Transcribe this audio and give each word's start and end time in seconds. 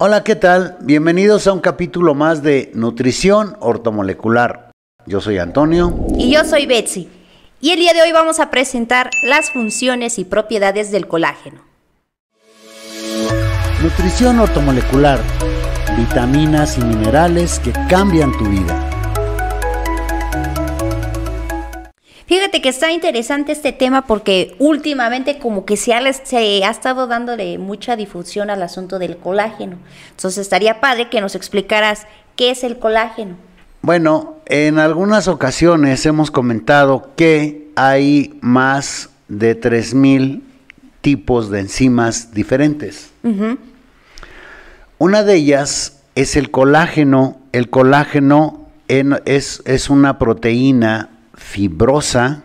Hola, 0.00 0.22
¿qué 0.22 0.36
tal? 0.36 0.76
Bienvenidos 0.80 1.48
a 1.48 1.52
un 1.52 1.58
capítulo 1.58 2.14
más 2.14 2.40
de 2.40 2.70
Nutrición 2.72 3.56
Ortomolecular. 3.58 4.70
Yo 5.06 5.20
soy 5.20 5.38
Antonio. 5.38 5.92
Y 6.16 6.30
yo 6.30 6.44
soy 6.44 6.66
Betsy. 6.66 7.08
Y 7.60 7.70
el 7.72 7.80
día 7.80 7.92
de 7.94 8.02
hoy 8.02 8.12
vamos 8.12 8.38
a 8.38 8.48
presentar 8.48 9.10
las 9.24 9.50
funciones 9.50 10.20
y 10.20 10.24
propiedades 10.24 10.92
del 10.92 11.08
colágeno. 11.08 11.62
Nutrición 13.82 14.38
ortomolecular. 14.38 15.18
Vitaminas 15.96 16.78
y 16.78 16.82
minerales 16.82 17.58
que 17.58 17.72
cambian 17.90 18.30
tu 18.38 18.44
vida. 18.44 18.87
Fíjate 22.28 22.60
que 22.60 22.68
está 22.68 22.92
interesante 22.92 23.52
este 23.52 23.72
tema 23.72 24.06
porque 24.06 24.54
últimamente 24.58 25.38
como 25.38 25.64
que 25.64 25.78
se 25.78 25.94
ha, 25.94 26.12
se 26.12 26.62
ha 26.62 26.70
estado 26.70 27.06
dándole 27.06 27.56
mucha 27.56 27.96
difusión 27.96 28.50
al 28.50 28.62
asunto 28.62 28.98
del 28.98 29.16
colágeno. 29.16 29.78
Entonces 30.10 30.42
estaría 30.42 30.78
padre 30.78 31.08
que 31.08 31.22
nos 31.22 31.34
explicaras 31.34 32.06
qué 32.36 32.50
es 32.50 32.64
el 32.64 32.78
colágeno. 32.78 33.36
Bueno, 33.80 34.36
en 34.44 34.78
algunas 34.78 35.26
ocasiones 35.26 36.04
hemos 36.04 36.30
comentado 36.30 37.12
que 37.16 37.70
hay 37.76 38.38
más 38.42 39.08
de 39.28 39.58
3.000 39.58 40.42
tipos 41.00 41.48
de 41.48 41.60
enzimas 41.60 42.34
diferentes. 42.34 43.10
Una 44.98 45.22
de 45.22 45.34
ellas 45.34 46.02
es 46.14 46.36
el 46.36 46.50
colágeno. 46.50 47.38
El 47.52 47.70
colágeno 47.70 48.68
es, 48.86 49.62
es 49.64 49.88
una 49.88 50.18
proteína 50.18 51.08
fibrosa, 51.48 52.42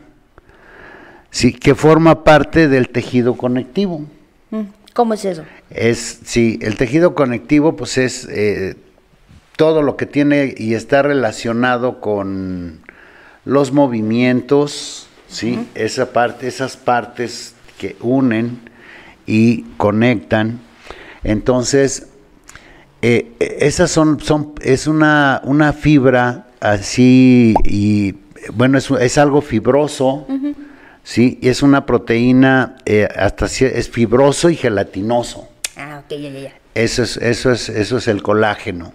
sí, 1.29 1.51
que 1.51 1.75
forma 1.75 2.23
parte 2.23 2.69
del 2.69 2.87
tejido 2.87 3.35
conectivo. 3.35 4.05
Mm, 4.49 4.61
¿Cómo 4.93 5.13
es 5.13 5.25
eso? 5.25 5.43
Es, 5.69 6.21
sí, 6.23 6.57
el 6.61 6.77
tejido 6.77 7.13
conectivo, 7.13 7.75
pues 7.75 7.97
es 7.97 8.25
eh, 8.31 8.77
todo 9.57 9.81
lo 9.81 9.97
que 9.97 10.05
tiene 10.05 10.55
y 10.57 10.73
está 10.73 11.01
relacionado 11.01 11.99
con 11.99 12.79
los 13.43 13.73
movimientos, 13.73 15.07
sí, 15.27 15.67
esa 15.75 16.13
parte, 16.13 16.47
esas 16.47 16.77
partes 16.77 17.55
que 17.77 17.97
unen 17.99 18.61
y 19.25 19.63
conectan. 19.75 20.61
Entonces, 21.25 22.07
eh, 23.01 23.33
esas 23.39 23.91
son, 23.91 24.21
son, 24.21 24.53
es 24.61 24.87
una, 24.87 25.41
una 25.43 25.73
fibra 25.73 26.47
así 26.61 27.53
y 27.65 28.13
bueno, 28.53 28.77
es, 28.77 28.89
es 28.91 29.17
algo 29.17 29.41
fibroso, 29.41 30.27
¿sí? 31.03 31.39
Y 31.41 31.49
es 31.49 31.63
una 31.63 31.85
proteína, 31.85 32.77
eh, 32.85 33.07
hasta 33.15 33.45
es 33.45 33.89
fibroso 33.89 34.49
y 34.49 34.55
gelatinoso. 34.55 35.49
Ah, 35.77 36.01
ok, 36.03 36.17
ya, 36.17 36.29
ya, 36.29 36.53
Eso 36.75 37.03
es, 37.03 37.17
eso 37.17 37.51
es, 37.51 37.69
eso 37.69 37.97
es 37.97 38.07
el 38.07 38.21
colágeno. 38.21 38.93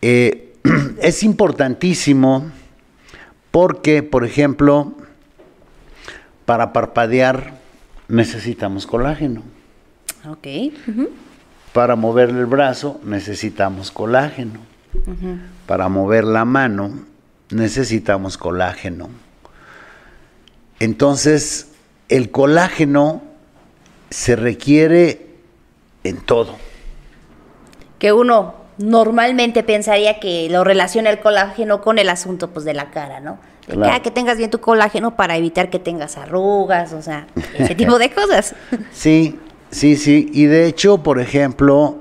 Eh, 0.00 0.54
es 1.00 1.22
importantísimo 1.22 2.50
porque, 3.50 4.02
por 4.02 4.24
ejemplo, 4.24 4.94
para 6.44 6.72
parpadear 6.72 7.54
necesitamos 8.08 8.86
colágeno. 8.86 9.42
Ok. 10.28 10.46
Para 11.72 11.96
mover 11.96 12.30
el 12.30 12.46
brazo 12.46 13.00
necesitamos 13.04 13.90
colágeno. 13.90 14.60
Para 15.66 15.88
mover 15.88 16.24
la 16.24 16.44
mano 16.44 17.11
necesitamos 17.52 18.38
colágeno. 18.38 19.10
Entonces, 20.80 21.68
el 22.08 22.30
colágeno 22.30 23.22
se 24.10 24.36
requiere 24.36 25.26
en 26.04 26.18
todo. 26.18 26.56
Que 27.98 28.12
uno 28.12 28.54
normalmente 28.78 29.62
pensaría 29.62 30.18
que 30.18 30.48
lo 30.50 30.64
relaciona 30.64 31.10
el 31.10 31.20
colágeno 31.20 31.80
con 31.80 31.98
el 31.98 32.08
asunto 32.08 32.50
pues 32.50 32.64
de 32.64 32.74
la 32.74 32.90
cara, 32.90 33.20
¿no? 33.20 33.38
De 33.66 33.76
que, 33.76 33.88
ah, 33.88 34.02
que, 34.02 34.10
tengas 34.10 34.38
bien 34.38 34.50
tu 34.50 34.58
colágeno 34.58 35.14
para 35.14 35.36
evitar 35.36 35.70
que 35.70 35.78
tengas 35.78 36.16
arrugas, 36.16 36.92
o 36.92 37.00
sea, 37.00 37.28
ese 37.56 37.74
tipo 37.76 37.98
de 37.98 38.10
cosas. 38.10 38.56
Sí, 38.92 39.38
sí, 39.70 39.96
sí. 39.96 40.28
Y 40.32 40.46
de 40.46 40.66
hecho, 40.66 40.98
por 40.98 41.20
ejemplo, 41.20 41.98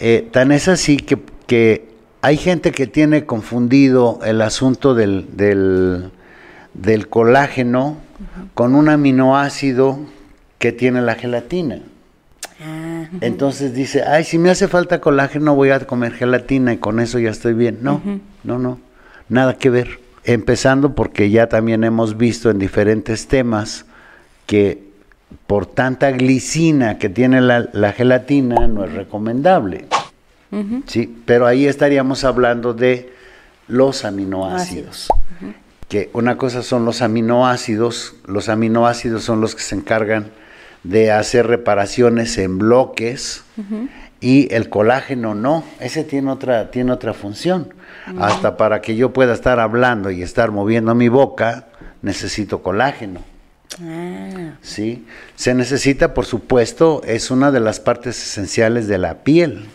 eh, 0.00 0.28
tan 0.32 0.50
es 0.50 0.66
así 0.66 0.96
que, 0.96 1.18
que 1.46 1.93
hay 2.24 2.38
gente 2.38 2.72
que 2.72 2.86
tiene 2.86 3.26
confundido 3.26 4.18
el 4.24 4.40
asunto 4.40 4.94
del, 4.94 5.26
del, 5.36 7.08
colágeno 7.10 7.98
con 8.54 8.74
un 8.74 8.88
aminoácido 8.88 9.98
que 10.58 10.72
tiene 10.72 11.02
la 11.02 11.16
gelatina. 11.16 11.80
Ah, 12.62 13.08
Entonces 13.20 13.74
dice, 13.74 14.04
ay, 14.04 14.24
si 14.24 14.38
me 14.38 14.48
hace 14.48 14.68
falta 14.68 15.02
colágeno 15.02 15.54
voy 15.54 15.68
a 15.68 15.80
comer 15.80 16.14
gelatina 16.14 16.72
y 16.72 16.78
con 16.78 16.98
eso 16.98 17.18
ya 17.18 17.28
estoy 17.28 17.52
bien. 17.52 17.80
No, 17.82 18.00
no, 18.42 18.58
no, 18.58 18.78
nada 19.28 19.58
que 19.58 19.68
ver. 19.68 20.00
Empezando 20.24 20.94
porque 20.94 21.28
ya 21.28 21.50
también 21.50 21.84
hemos 21.84 22.16
visto 22.16 22.48
en 22.48 22.58
diferentes 22.58 23.28
temas 23.28 23.84
que 24.46 24.82
por 25.46 25.66
tanta 25.66 26.10
glicina 26.12 26.96
que 26.96 27.10
tiene 27.10 27.42
la, 27.42 27.68
la 27.74 27.92
gelatina 27.92 28.66
no 28.66 28.82
es 28.82 28.94
recomendable. 28.94 29.84
Sí, 30.86 31.14
pero 31.26 31.46
ahí 31.46 31.66
estaríamos 31.66 32.24
hablando 32.24 32.74
de 32.74 33.12
los 33.66 34.04
aminoácidos. 34.04 35.08
Que 35.88 36.10
una 36.12 36.36
cosa 36.36 36.62
son 36.62 36.84
los 36.84 37.02
aminoácidos, 37.02 38.14
los 38.26 38.48
aminoácidos 38.48 39.24
son 39.24 39.40
los 39.40 39.54
que 39.54 39.62
se 39.62 39.74
encargan 39.74 40.30
de 40.82 41.10
hacer 41.10 41.46
reparaciones 41.46 42.38
en 42.38 42.58
bloques 42.58 43.44
y 44.20 44.52
el 44.54 44.70
colágeno 44.70 45.34
no, 45.34 45.64
ese 45.80 46.04
tiene 46.04 46.30
otra, 46.30 46.70
tiene 46.70 46.92
otra 46.92 47.12
función. 47.12 47.74
Hasta 48.18 48.56
para 48.56 48.80
que 48.80 48.96
yo 48.96 49.12
pueda 49.12 49.34
estar 49.34 49.60
hablando 49.60 50.10
y 50.10 50.22
estar 50.22 50.50
moviendo 50.50 50.94
mi 50.94 51.08
boca, 51.08 51.66
necesito 52.02 52.62
colágeno. 52.62 53.20
Ah. 53.82 54.52
Sí, 54.62 55.06
se 55.36 55.54
necesita, 55.54 56.14
por 56.14 56.26
supuesto, 56.26 57.02
es 57.04 57.30
una 57.30 57.50
de 57.50 57.60
las 57.60 57.80
partes 57.80 58.22
esenciales 58.22 58.88
de 58.88 58.98
la 58.98 59.24
piel. 59.24 59.66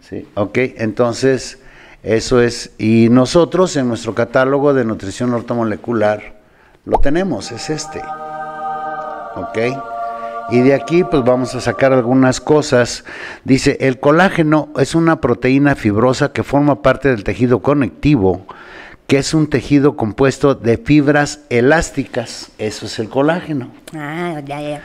Sí, 0.00 0.26
ok, 0.34 0.58
entonces 0.78 1.58
eso 2.02 2.40
es, 2.40 2.72
y 2.78 3.08
nosotros 3.10 3.76
en 3.76 3.88
nuestro 3.88 4.14
catálogo 4.14 4.72
de 4.72 4.84
nutrición 4.84 5.34
ortomolecular 5.34 6.40
lo 6.86 6.98
tenemos, 6.98 7.52
es 7.52 7.68
este. 7.68 8.00
Ok, 9.36 9.58
y 10.50 10.60
de 10.60 10.74
aquí 10.74 11.04
pues 11.04 11.22
vamos 11.22 11.54
a 11.54 11.60
sacar 11.60 11.92
algunas 11.92 12.40
cosas. 12.40 13.04
Dice, 13.44 13.76
el 13.80 14.00
colágeno 14.00 14.70
es 14.78 14.94
una 14.94 15.20
proteína 15.20 15.74
fibrosa 15.74 16.32
que 16.32 16.42
forma 16.42 16.82
parte 16.82 17.08
del 17.10 17.22
tejido 17.22 17.60
conectivo, 17.60 18.46
que 19.06 19.18
es 19.18 19.34
un 19.34 19.50
tejido 19.50 19.96
compuesto 19.96 20.54
de 20.54 20.78
fibras 20.78 21.40
elásticas, 21.50 22.50
eso 22.58 22.86
es 22.86 22.98
el 22.98 23.10
colágeno. 23.10 23.70
Ah, 23.94 24.40
ya, 24.44 24.60
ya 24.62 24.82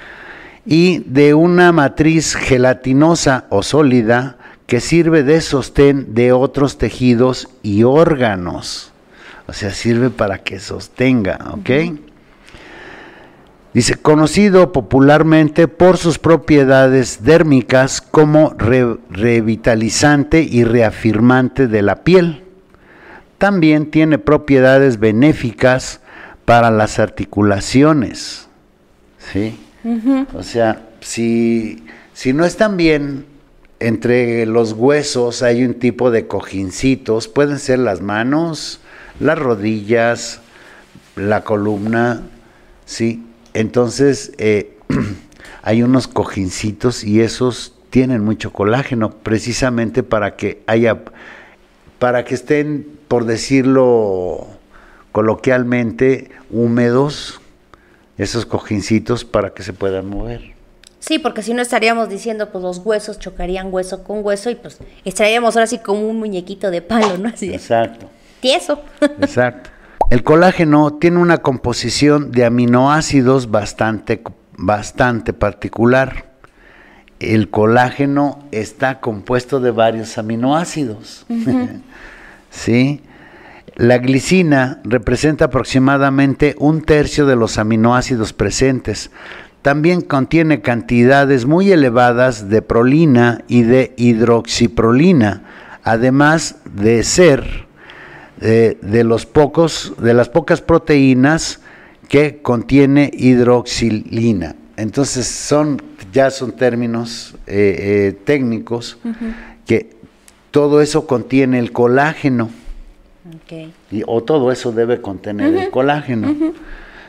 y 0.66 1.00
de 1.00 1.34
una 1.34 1.72
matriz 1.72 2.36
gelatinosa 2.36 3.46
o 3.50 3.62
sólida 3.64 4.38
que 4.66 4.80
sirve 4.80 5.24
de 5.24 5.42
sostén 5.42 6.16
de 6.16 6.32
otros 6.32 6.78
tejidos 6.78 7.50
y 7.62 7.84
órganos. 7.84 8.92
O 9.48 9.54
sea, 9.54 9.72
sirve 9.72 10.10
para 10.10 10.40
que 10.40 10.60
sostenga, 10.60 11.38
¿ok? 11.52 12.00
Dice, 13.74 13.96
conocido 13.96 14.72
popularmente 14.72 15.68
por 15.68 15.98
sus 15.98 16.18
propiedades 16.18 17.24
dérmicas 17.24 18.02
como 18.02 18.56
revitalizante 19.10 20.42
y 20.42 20.64
reafirmante 20.64 21.68
de 21.68 21.82
la 21.82 22.04
piel. 22.04 22.44
También 23.38 23.92
tiene 23.92 24.18
propiedades 24.18 24.98
benéficas 24.98 26.00
para 26.46 26.72
las 26.72 27.00
articulaciones. 27.00 28.48
¿Sí? 29.20 29.60
O 30.34 30.42
sea, 30.42 30.90
si, 31.02 31.84
si 32.14 32.34
no 32.34 32.46
están 32.46 32.76
bien 32.76 33.26
entre 33.80 34.46
los 34.48 34.74
huesos, 34.74 35.44
hay 35.44 35.64
un 35.64 35.76
tipo 35.76 36.10
de 36.10 36.26
cojincitos, 36.26 37.28
pueden 37.28 37.60
ser 37.60 37.80
las 37.80 38.02
manos, 38.02 38.80
las 39.20 39.38
rodillas, 39.38 40.42
la 41.16 41.44
columna, 41.44 42.24
¿sí? 42.86 43.24
Entonces, 43.54 44.32
eh, 44.40 44.78
hay 45.62 45.84
unos 45.84 46.08
cojincitos 46.08 47.04
y 47.04 47.22
esos 47.22 47.76
tienen 47.92 48.24
mucho 48.24 48.52
colágeno, 48.52 49.12
precisamente 49.12 50.02
para 50.02 50.36
que 50.36 50.64
haya, 50.66 51.04
para 52.00 52.26
que 52.26 52.34
estén, 52.34 52.88
por 53.08 53.26
decirlo 53.26 54.48
coloquialmente, 55.12 56.32
húmedos, 56.50 57.40
esos 58.18 58.46
cojincitos 58.46 59.26
para 59.26 59.54
que 59.54 59.64
se 59.64 59.74
puedan 59.74 60.08
mover. 60.08 60.56
Sí, 61.00 61.20
porque 61.20 61.44
si 61.44 61.54
no 61.54 61.62
estaríamos 61.62 62.10
diciendo, 62.10 62.50
pues 62.52 62.64
los 62.64 62.80
huesos 62.80 63.20
chocarían 63.20 63.72
hueso 63.72 64.04
con 64.04 64.26
hueso 64.26 64.50
y 64.50 64.56
pues 64.56 64.80
estaríamos 65.04 65.56
ahora 65.56 65.66
así 65.66 65.78
como 65.78 66.08
un 66.08 66.18
muñequito 66.18 66.72
de 66.72 66.82
palo, 66.82 67.18
¿no? 67.20 67.30
Así 67.30 67.54
Exacto. 67.54 68.10
Tieso. 68.40 68.82
Exacto. 69.02 69.70
El 70.10 70.24
colágeno 70.24 70.94
tiene 70.94 71.18
una 71.20 71.40
composición 71.40 72.32
de 72.32 72.46
aminoácidos 72.46 73.52
bastante, 73.52 74.22
bastante 74.58 75.34
particular. 75.34 76.34
el 77.20 77.50
colágeno 77.50 78.40
está 78.52 79.00
compuesto 79.00 79.60
de 79.60 79.72
varios 79.72 80.18
aminoácidos. 80.18 81.26
¿Sí? 82.50 83.02
La 83.76 83.98
glicina 83.98 84.80
representa 84.86 85.46
aproximadamente 85.46 86.56
un 86.60 86.82
tercio 86.82 87.26
de 87.26 87.36
los 87.36 87.58
aminoácidos 87.58 88.32
presentes. 88.32 89.12
También 89.62 90.00
contiene 90.00 90.62
cantidades 90.62 91.46
muy 91.46 91.72
elevadas 91.72 92.48
de 92.48 92.62
prolina 92.62 93.44
y 93.50 93.64
de 93.64 93.94
hidroxiprolina, 93.98 95.44
además 95.84 96.58
de 96.74 97.04
ser 97.04 97.66
eh, 98.40 98.78
de, 98.82 99.04
los 99.04 99.26
pocos, 99.26 99.94
de 99.98 100.14
las 100.14 100.30
pocas 100.30 100.62
proteínas 100.62 101.60
que 102.08 102.42
contiene 102.42 103.12
hidroxilina. 103.14 104.56
Entonces 104.78 105.28
son 105.28 105.82
ya 106.14 106.32
son 106.32 106.54
términos 106.54 107.36
eh, 107.46 107.76
eh, 107.78 108.20
técnicos 108.24 108.98
que 109.66 109.98
todo 110.52 110.82
eso 110.82 111.08
contiene 111.08 111.60
el 111.60 111.74
colágeno. 111.74 112.50
Y, 113.92 114.04
o 114.08 114.24
todo 114.24 114.52
eso 114.52 114.72
debe 114.72 115.02
contener 115.02 115.56
el 115.56 115.70
colágeno. 115.70 116.36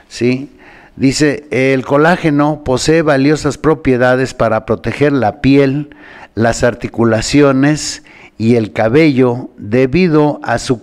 ¿Sí? 0.08 0.50
Dice, 0.96 1.46
el 1.50 1.84
colágeno 1.84 2.62
posee 2.64 3.02
valiosas 3.02 3.58
propiedades 3.58 4.32
para 4.32 4.64
proteger 4.64 5.12
la 5.12 5.40
piel, 5.40 5.94
las 6.34 6.64
articulaciones 6.64 8.02
y 8.38 8.56
el 8.56 8.72
cabello 8.72 9.50
debido 9.58 10.40
a 10.42 10.58
su, 10.58 10.80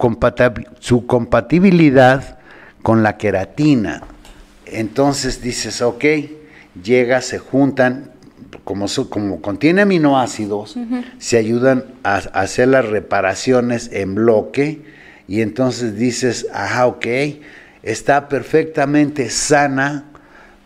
su 0.80 1.06
compatibilidad 1.08 2.38
con 2.84 3.02
la 3.02 3.18
queratina. 3.18 4.04
Entonces 4.66 5.42
dices, 5.42 5.82
ok, 5.82 6.06
llega, 6.84 7.22
se 7.22 7.40
juntan, 7.40 8.12
como, 8.64 8.86
como 9.10 9.42
contiene 9.42 9.82
aminoácidos, 9.82 10.78
se 11.18 11.38
ayudan 11.38 11.86
a, 12.04 12.18
hacer 12.18 12.68
las 12.68 12.88
reparaciones 12.88 13.90
en 13.94 14.16
bloque 14.16 14.93
y 15.28 15.42
entonces 15.42 15.98
dices, 15.98 16.48
ajá, 16.54 16.88
ok, 16.88 17.06
está 17.82 18.28
perfectamente 18.28 19.30
sana 19.30 20.06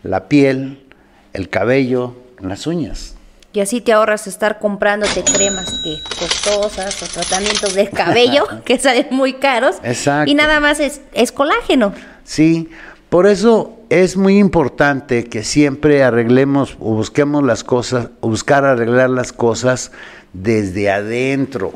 la 0.02 0.28
piel, 0.28 0.84
el 1.32 1.48
cabello, 1.48 2.16
las 2.40 2.66
uñas. 2.66 3.14
Y 3.52 3.60
así 3.60 3.80
te 3.80 3.92
ahorras 3.92 4.26
estar 4.26 4.58
comprándote 4.58 5.24
cremas 5.24 5.80
que 5.82 5.96
costosas 6.18 7.02
o 7.02 7.06
tratamientos 7.06 7.74
de 7.74 7.88
cabello 7.88 8.46
que 8.64 8.78
salen 8.78 9.06
muy 9.10 9.34
caros. 9.34 9.76
Exacto. 9.82 10.30
Y 10.30 10.34
nada 10.34 10.60
más 10.60 10.80
es, 10.80 11.00
es 11.12 11.32
colágeno. 11.32 11.92
Sí, 12.24 12.68
por 13.08 13.26
eso 13.26 13.78
es 13.88 14.18
muy 14.18 14.38
importante 14.38 15.24
que 15.24 15.42
siempre 15.42 16.04
arreglemos 16.04 16.76
o 16.78 16.94
busquemos 16.94 17.42
las 17.42 17.64
cosas, 17.64 18.10
buscar 18.20 18.66
arreglar 18.66 19.08
las 19.08 19.32
cosas 19.32 19.92
desde 20.34 20.90
adentro, 20.90 21.72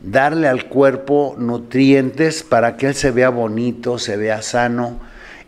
darle 0.00 0.48
al 0.48 0.66
cuerpo 0.66 1.34
nutrientes 1.38 2.42
para 2.42 2.76
que 2.76 2.88
él 2.88 2.94
se 2.94 3.10
vea 3.10 3.28
bonito, 3.28 3.98
se 3.98 4.16
vea 4.16 4.42
sano 4.42 4.98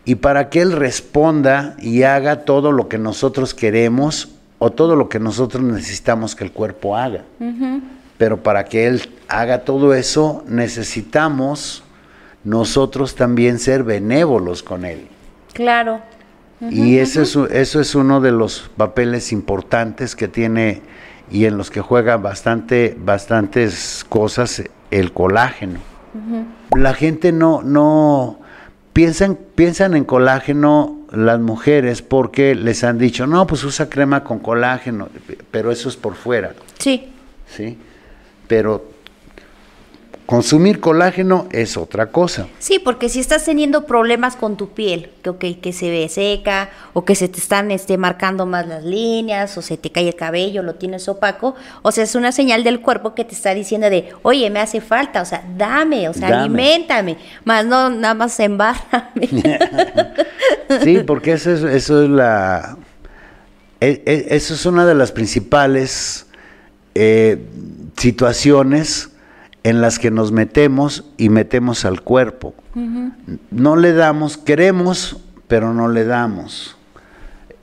y 0.05 0.15
para 0.15 0.49
que 0.49 0.61
él 0.61 0.71
responda 0.73 1.75
y 1.79 2.03
haga 2.03 2.41
todo 2.45 2.71
lo 2.71 2.87
que 2.87 2.97
nosotros 2.97 3.53
queremos 3.53 4.29
o 4.59 4.71
todo 4.71 4.95
lo 4.95 5.09
que 5.09 5.19
nosotros 5.19 5.63
necesitamos 5.63 6.35
que 6.35 6.43
el 6.43 6.51
cuerpo 6.51 6.95
haga. 6.95 7.23
Pero 8.17 8.43
para 8.43 8.65
que 8.65 8.87
él 8.87 9.01
haga 9.27 9.65
todo 9.65 9.93
eso 9.93 10.43
necesitamos 10.47 11.83
nosotros 12.43 13.15
también 13.15 13.59
ser 13.59 13.83
benévolos 13.83 14.63
con 14.63 14.85
él. 14.85 15.07
Claro. 15.53 16.01
y 16.69 16.97
eso 16.97 17.21
es, 17.21 17.35
eso 17.51 17.81
es 17.81 17.93
uno 17.93 18.21
de 18.21 18.31
los 18.31 18.69
papeles 18.77 19.31
importantes 19.31 20.15
que 20.15 20.27
tiene 20.27 20.81
y 21.31 21.45
en 21.45 21.57
los 21.57 21.71
que 21.71 21.81
juega 21.81 22.17
bastante, 22.17 22.95
bastantes 22.99 24.05
cosas 24.07 24.63
el 24.91 25.11
colágeno. 25.11 25.79
La 26.75 26.93
gente 26.93 27.31
no, 27.31 27.63
no 27.63 28.39
piensan, 28.93 29.37
piensan 29.55 29.95
en 29.95 30.05
colágeno 30.05 30.99
las 31.11 31.39
mujeres 31.39 32.01
porque 32.01 32.55
les 32.55 32.83
han 32.83 32.97
dicho, 32.97 33.25
no, 33.27 33.47
pues 33.47 33.63
usa 33.63 33.89
crema 33.89 34.23
con 34.23 34.39
colágeno, 34.39 35.09
pero 35.51 35.71
eso 35.71 35.89
es 35.89 35.95
por 35.95 36.15
fuera. 36.15 36.53
Sí. 36.77 37.11
Sí. 37.47 37.77
Pero 38.47 38.92
Consumir 40.25 40.79
colágeno 40.79 41.47
es 41.51 41.75
otra 41.75 42.07
cosa. 42.07 42.47
Sí, 42.59 42.79
porque 42.79 43.09
si 43.09 43.19
estás 43.19 43.43
teniendo 43.43 43.85
problemas 43.85 44.37
con 44.37 44.55
tu 44.55 44.69
piel, 44.69 45.09
que, 45.37 45.59
que 45.59 45.73
se 45.73 45.89
ve 45.89 46.07
seca 46.07 46.69
o 46.93 47.03
que 47.03 47.13
se 47.15 47.27
te 47.27 47.39
están 47.39 47.71
este, 47.71 47.97
marcando 47.97 48.45
más 48.45 48.65
las 48.65 48.85
líneas 48.85 49.57
o 49.57 49.61
se 49.61 49.75
te 49.75 49.91
cae 49.91 50.07
el 50.07 50.15
cabello, 50.15 50.63
lo 50.63 50.75
tienes 50.75 51.09
opaco, 51.09 51.55
o 51.81 51.91
sea, 51.91 52.05
es 52.05 52.15
una 52.15 52.31
señal 52.31 52.63
del 52.63 52.79
cuerpo 52.79 53.15
que 53.15 53.25
te 53.25 53.35
está 53.35 53.53
diciendo 53.53 53.89
de, 53.89 54.09
oye, 54.21 54.49
me 54.49 54.61
hace 54.61 54.79
falta, 54.79 55.21
o 55.21 55.25
sea, 55.25 55.43
dame, 55.57 56.07
o 56.07 56.13
sea, 56.13 56.39
alimentame, 56.39 57.17
más 57.43 57.65
no 57.65 57.89
nada 57.89 58.13
más 58.13 58.39
embárrame. 58.39 59.27
sí, 60.83 60.99
porque 61.05 61.33
eso 61.33 61.51
es, 61.51 61.63
eso 61.63 62.01
es 62.01 62.09
la... 62.09 62.77
E, 63.81 64.01
e, 64.05 64.35
eso 64.35 64.53
es 64.53 64.65
una 64.65 64.85
de 64.85 64.95
las 64.95 65.11
principales 65.11 66.27
eh, 66.95 67.43
situaciones 67.97 69.09
en 69.63 69.81
las 69.81 69.97
que 69.97 70.11
nos 70.11 70.31
metemos 70.31 71.05
y 71.17 71.29
metemos 71.29 71.85
al 71.85 72.01
cuerpo. 72.01 72.53
No 73.51 73.75
le 73.75 73.93
damos, 73.93 74.37
queremos, 74.37 75.17
pero 75.47 75.73
no 75.73 75.87
le 75.87 76.05
damos. 76.05 76.77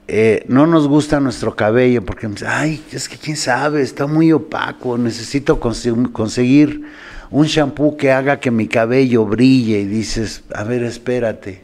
Eh, 0.09 0.45
no 0.49 0.67
nos 0.67 0.89
gusta 0.89 1.21
nuestro 1.21 1.55
cabello 1.55 2.05
porque, 2.05 2.29
ay, 2.47 2.83
es 2.91 3.09
que 3.09 3.17
quién 3.17 3.37
sabe, 3.37 3.83
está 3.83 4.07
muy 4.09 4.33
opaco, 4.33 4.99
necesito 4.99 5.61
conseguir 5.61 6.83
un 7.31 7.47
shampoo 7.47 7.97
que 7.97 8.11
haga 8.11 8.41
que 8.41 8.51
mi 8.51 8.67
cabello 8.67 9.25
brille 9.25 9.81
y 9.81 9.85
dices, 9.85 10.43
a 10.53 10.65
ver, 10.65 10.83
espérate. 10.83 11.63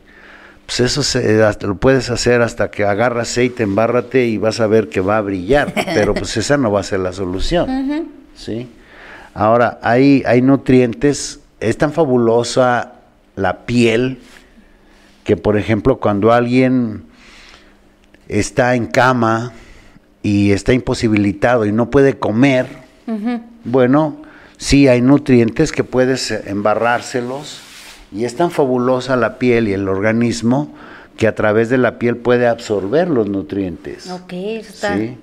Pues 0.67 0.81
eso 0.81 1.03
se, 1.03 1.41
lo 1.61 1.77
puedes 1.77 2.11
hacer 2.11 2.43
hasta 2.43 2.71
que 2.71 2.85
agarra 2.85 3.23
aceite, 3.23 3.62
embárrate 3.62 4.27
y 4.27 4.37
vas 4.37 4.61
a 4.61 4.67
ver 4.67 4.88
que 4.88 5.00
va 5.00 5.19
a 5.19 5.21
brillar, 5.21 5.73
pero 5.94 6.15
pues 6.15 6.37
esa 6.37 6.56
no 6.56 6.71
va 6.71 6.81
a 6.81 6.85
ser 6.85 7.00
la 7.00 7.12
solución, 7.12 8.11
¿sí? 8.35 8.69
Ahora, 9.37 9.79
hay, 9.83 10.23
hay 10.25 10.41
nutrientes, 10.41 11.41
es 11.61 11.77
tan 11.77 11.93
fabulosa 11.93 12.94
la 13.35 13.67
piel 13.67 14.19
que, 15.25 15.37
por 15.37 15.59
ejemplo, 15.59 15.99
cuando 15.99 16.33
alguien 16.33 17.03
está 18.29 18.77
en 18.77 18.87
cama 18.87 19.53
y 20.23 20.53
está 20.53 20.73
imposibilitado 20.73 21.67
y 21.67 21.73
no 21.73 21.91
puede 21.91 22.19
comer, 22.19 22.67
bueno, 23.65 24.23
sí 24.56 24.88
hay 24.88 25.02
nutrientes 25.02 25.71
que 25.71 25.85
puedes 25.85 26.31
embarrárselos 26.31 27.61
y 28.12 28.25
es 28.25 28.37
tan 28.37 28.50
fabulosa 28.50 29.16
la 29.16 29.38
piel 29.38 29.69
y 29.69 29.75
el 29.75 29.87
organismo 29.90 30.75
que 31.19 31.26
a 31.26 31.35
través 31.35 31.69
de 31.69 31.76
la 31.76 31.99
piel 31.99 32.16
puede 32.16 32.47
absorber 32.47 33.09
los 33.09 33.28
nutrientes. 33.28 34.11
Ok, 34.11 34.33
está. 34.33 34.97
¿sí? 34.97 35.19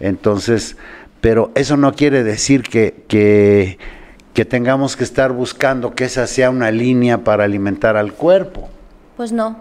Entonces, 0.00 0.76
pero 1.24 1.50
eso 1.54 1.78
no 1.78 1.94
quiere 1.94 2.22
decir 2.22 2.64
que, 2.64 3.06
que, 3.08 4.44
tengamos 4.44 4.94
que 4.94 5.04
estar 5.04 5.32
buscando 5.32 5.94
que 5.94 6.04
esa 6.04 6.26
sea 6.26 6.50
una 6.50 6.70
línea 6.70 7.24
para 7.24 7.44
alimentar 7.44 7.96
al 7.96 8.12
cuerpo. 8.12 8.68
Pues 9.16 9.32
no. 9.32 9.56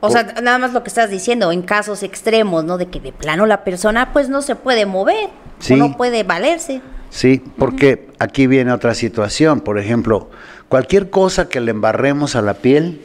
O 0.00 0.10
sea, 0.10 0.34
nada 0.42 0.58
más 0.58 0.74
lo 0.74 0.82
que 0.82 0.88
estás 0.88 1.08
diciendo, 1.08 1.50
en 1.50 1.62
casos 1.62 2.02
extremos, 2.02 2.62
¿no? 2.64 2.76
De 2.76 2.88
que 2.88 3.00
de 3.00 3.12
plano 3.12 3.46
la 3.46 3.64
persona 3.64 4.12
pues 4.12 4.28
no 4.28 4.42
se 4.42 4.54
puede 4.54 4.84
mover, 4.84 5.30
o 5.70 5.76
no 5.76 5.96
puede 5.96 6.24
valerse. 6.24 6.82
Sí, 7.08 7.42
porque 7.56 8.10
aquí 8.18 8.46
viene 8.46 8.70
otra 8.70 8.92
situación. 8.92 9.62
Por 9.62 9.78
ejemplo, 9.78 10.28
cualquier 10.68 11.08
cosa 11.08 11.48
que 11.48 11.62
le 11.62 11.70
embarremos 11.70 12.36
a 12.36 12.42
la 12.42 12.52
piel 12.52 13.00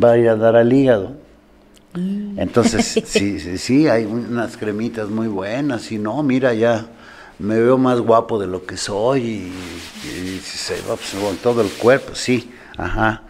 va 0.00 0.12
a 0.12 0.16
ir 0.16 0.28
a 0.28 0.36
dar 0.36 0.54
al 0.54 0.72
hígado. 0.72 1.23
Mm. 1.94 2.38
Entonces, 2.38 2.84
sí, 3.06 3.38
sí, 3.40 3.58
sí, 3.58 3.88
hay 3.88 4.04
unas 4.04 4.56
cremitas 4.56 5.08
muy 5.08 5.28
buenas 5.28 5.90
y 5.92 5.98
no, 5.98 6.22
mira, 6.22 6.52
ya 6.54 6.86
me 7.38 7.58
veo 7.58 7.78
más 7.78 8.00
guapo 8.00 8.38
de 8.38 8.46
lo 8.46 8.66
que 8.66 8.76
soy 8.76 9.22
y, 9.22 10.40
se 10.42 10.74
va 10.82 10.96
pues, 10.96 11.14
con 11.20 11.36
todo 11.36 11.62
el 11.62 11.70
cuerpo, 11.70 12.14
sí, 12.14 12.50
ajá. 12.76 13.22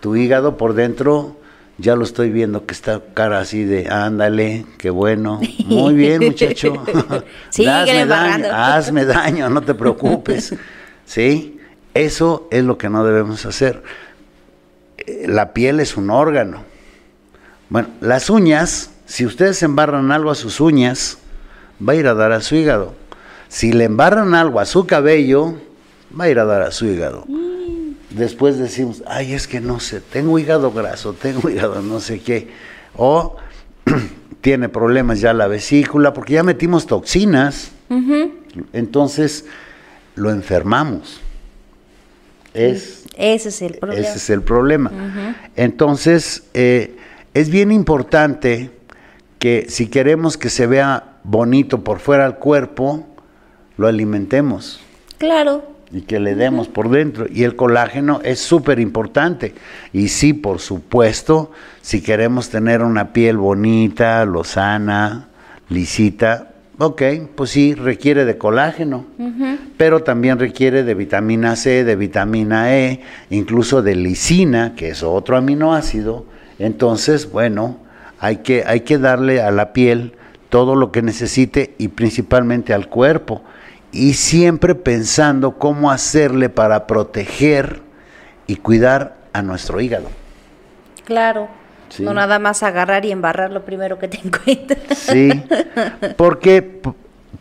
Tu 0.00 0.14
hígado 0.16 0.56
por 0.56 0.74
dentro, 0.74 1.36
ya 1.76 1.96
lo 1.96 2.04
estoy 2.04 2.30
viendo 2.30 2.66
que 2.66 2.74
está 2.74 3.02
cara 3.14 3.40
así 3.40 3.64
de, 3.64 3.88
ándale, 3.88 4.64
qué 4.78 4.90
bueno, 4.90 5.40
muy 5.66 5.94
bien 5.94 6.24
muchacho, 6.24 6.84
sí, 7.50 7.66
hazme, 7.66 8.06
daño, 8.06 8.46
hazme 8.52 9.04
daño, 9.04 9.50
no 9.50 9.62
te 9.62 9.74
preocupes, 9.74 10.54
¿sí? 11.04 11.58
Eso 11.94 12.46
es 12.50 12.64
lo 12.64 12.78
que 12.78 12.88
no 12.88 13.04
debemos 13.04 13.44
hacer. 13.44 13.82
La 15.26 15.52
piel 15.52 15.80
es 15.80 15.96
un 15.96 16.10
órgano 16.10 16.62
bueno, 17.70 17.88
las 18.00 18.30
uñas, 18.30 18.90
si 19.06 19.26
ustedes 19.26 19.62
embarran 19.62 20.10
algo 20.12 20.30
a 20.30 20.34
sus 20.34 20.60
uñas, 20.60 21.18
va 21.86 21.92
a 21.92 21.96
ir 21.96 22.06
a 22.06 22.14
dar 22.14 22.32
a 22.32 22.40
su 22.40 22.56
hígado. 22.56 22.94
Si 23.48 23.72
le 23.72 23.84
embarran 23.84 24.34
algo 24.34 24.60
a 24.60 24.66
su 24.66 24.86
cabello, 24.86 25.54
va 26.18 26.24
a 26.24 26.28
ir 26.30 26.38
a 26.38 26.44
dar 26.44 26.62
a 26.62 26.70
su 26.70 26.86
hígado. 26.86 27.26
Después 28.10 28.58
decimos, 28.58 29.02
ay, 29.06 29.34
es 29.34 29.46
que 29.46 29.60
no 29.60 29.80
sé, 29.80 30.00
tengo 30.00 30.38
hígado 30.38 30.72
graso, 30.72 31.12
tengo 31.12 31.50
hígado 31.50 31.82
no 31.82 32.00
sé 32.00 32.20
qué. 32.20 32.48
O 32.96 33.36
tiene 34.40 34.68
problemas 34.68 35.20
ya 35.20 35.32
la 35.32 35.46
vesícula, 35.46 36.12
porque 36.12 36.34
ya 36.34 36.42
metimos 36.42 36.86
toxinas, 36.86 37.70
entonces 38.72 39.44
lo 40.14 40.30
enfermamos. 40.30 41.20
Es, 42.54 43.04
ese 43.16 43.50
es 43.50 43.62
el 43.62 43.74
problema. 43.74 44.00
Ese 44.00 44.16
es 44.16 44.30
el 44.30 44.42
problema. 44.42 44.90
Entonces, 45.54 46.44
eh, 46.54 46.97
es 47.38 47.50
bien 47.50 47.70
importante 47.70 48.72
que 49.38 49.66
si 49.68 49.86
queremos 49.86 50.36
que 50.36 50.50
se 50.50 50.66
vea 50.66 51.18
bonito 51.22 51.84
por 51.84 52.00
fuera 52.00 52.24
del 52.24 52.34
cuerpo, 52.34 53.06
lo 53.76 53.86
alimentemos. 53.86 54.80
Claro. 55.18 55.62
Y 55.92 56.00
que 56.00 56.18
le 56.18 56.34
demos 56.34 56.66
por 56.66 56.90
dentro. 56.90 57.26
Y 57.32 57.44
el 57.44 57.54
colágeno 57.54 58.20
es 58.24 58.40
súper 58.40 58.80
importante. 58.80 59.54
Y 59.92 60.08
sí, 60.08 60.32
por 60.32 60.58
supuesto, 60.58 61.52
si 61.80 62.02
queremos 62.02 62.50
tener 62.50 62.82
una 62.82 63.12
piel 63.12 63.36
bonita, 63.36 64.24
lozana, 64.24 65.28
lisita, 65.68 66.54
ok, 66.78 67.02
pues 67.36 67.50
sí, 67.50 67.74
requiere 67.74 68.24
de 68.24 68.36
colágeno. 68.36 69.06
Pero 69.76 70.02
también 70.02 70.40
requiere 70.40 70.82
de 70.82 70.94
vitamina 70.94 71.54
C, 71.54 71.84
de 71.84 71.94
vitamina 71.94 72.76
E, 72.76 73.00
incluso 73.30 73.80
de 73.80 73.94
lisina, 73.94 74.74
que 74.74 74.88
es 74.88 75.04
otro 75.04 75.36
aminoácido. 75.36 76.26
Entonces, 76.58 77.30
bueno, 77.30 77.78
hay 78.18 78.38
que, 78.38 78.64
hay 78.66 78.80
que 78.80 78.98
darle 78.98 79.42
a 79.42 79.50
la 79.50 79.72
piel 79.72 80.14
todo 80.48 80.74
lo 80.74 80.92
que 80.92 81.02
necesite 81.02 81.74
y 81.78 81.88
principalmente 81.88 82.74
al 82.74 82.88
cuerpo. 82.88 83.42
Y 83.92 84.14
siempre 84.14 84.74
pensando 84.74 85.58
cómo 85.58 85.90
hacerle 85.90 86.48
para 86.48 86.86
proteger 86.86 87.80
y 88.46 88.56
cuidar 88.56 89.16
a 89.32 89.42
nuestro 89.42 89.80
hígado. 89.80 90.08
Claro. 91.04 91.48
No 91.98 92.12
nada 92.12 92.38
más 92.38 92.62
agarrar 92.62 93.06
y 93.06 93.12
embarrar 93.12 93.50
lo 93.50 93.64
primero 93.64 93.98
que 93.98 94.08
te 94.08 94.18
encuentres. 94.24 94.98
Sí. 94.98 95.42
Porque, 96.16 96.80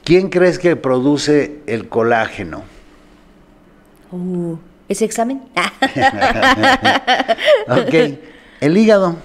¿quién 0.04 0.30
crees 0.30 0.58
que 0.58 0.76
produce 0.76 1.60
el 1.68 1.90
colágeno? 1.90 2.64
Uh, 4.12 4.56
¿Ese 4.88 5.04
examen? 5.04 5.42
ok. 7.68 8.20
El 8.60 8.78
hígado. 8.78 9.18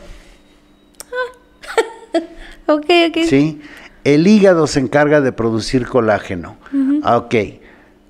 ok, 2.66 2.86
ok. 3.08 3.18
Sí. 3.28 3.60
El 4.04 4.26
hígado 4.26 4.66
se 4.66 4.80
encarga 4.80 5.20
de 5.20 5.32
producir 5.32 5.86
colágeno. 5.86 6.56
Ok. 7.04 7.34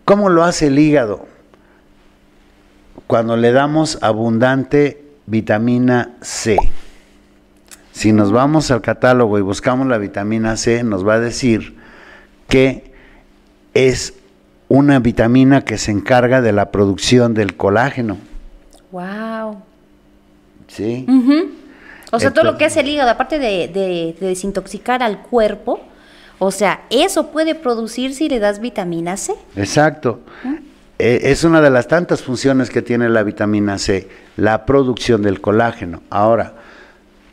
¿Cómo 0.05 0.31
lo 0.31 0.45
hace 0.45 0.69
el 0.69 0.79
hígado? 0.79 1.27
Cuando 3.07 3.37
le 3.37 3.53
damos 3.53 3.99
abundante 4.03 5.05
vitamina 5.27 6.17
C. 6.23 6.57
Si 7.93 8.13
nos 8.13 8.33
vamos 8.33 8.71
al 8.71 8.81
catálogo 8.81 9.39
y 9.39 9.43
buscamos 9.43 9.87
la 9.87 9.99
vitamina 9.99 10.57
C, 10.57 10.83
nos 10.83 11.07
va 11.07 11.15
a 11.15 11.21
decir 11.21 11.77
que 12.49 12.93
es 13.75 14.15
una 14.69 14.99
vitamina 14.99 15.63
que 15.63 15.77
se 15.77 15.91
encarga 15.91 16.41
de 16.41 16.53
la 16.53 16.71
producción 16.71 17.35
del 17.35 17.57
colágeno. 17.57 18.17
Wow. 18.91 19.32
Sí. 20.75 21.07
O 22.11 22.21
sea, 22.21 22.33
todo 22.33 22.45
lo 22.45 22.59
que 22.59 22.65
hace 22.65 22.81
el 22.81 22.89
hígado, 22.89 23.11
aparte 23.11 23.39
de, 23.39 24.17
desintoxicar 24.21 25.03
al 25.03 25.23
cuerpo, 25.23 25.81
o 26.39 26.51
sea, 26.51 26.83
eso 26.91 27.31
puede 27.31 27.55
producir 27.55 28.15
si 28.15 28.29
le 28.29 28.39
das 28.39 28.61
vitamina 28.61 29.17
C. 29.17 29.35
Exacto. 29.57 30.21
E, 30.99 31.31
es 31.31 31.45
una 31.45 31.61
de 31.61 31.71
las 31.71 31.89
tantas 31.89 32.23
funciones 32.23 32.69
que 32.71 32.83
tiene 32.83 33.09
la 33.09 33.23
vitamina 33.23 33.79
C, 33.79 34.09
la 34.37 34.67
producción 34.67 35.23
del 35.23 35.41
colágeno. 35.41 36.03
Ahora, 36.11 36.55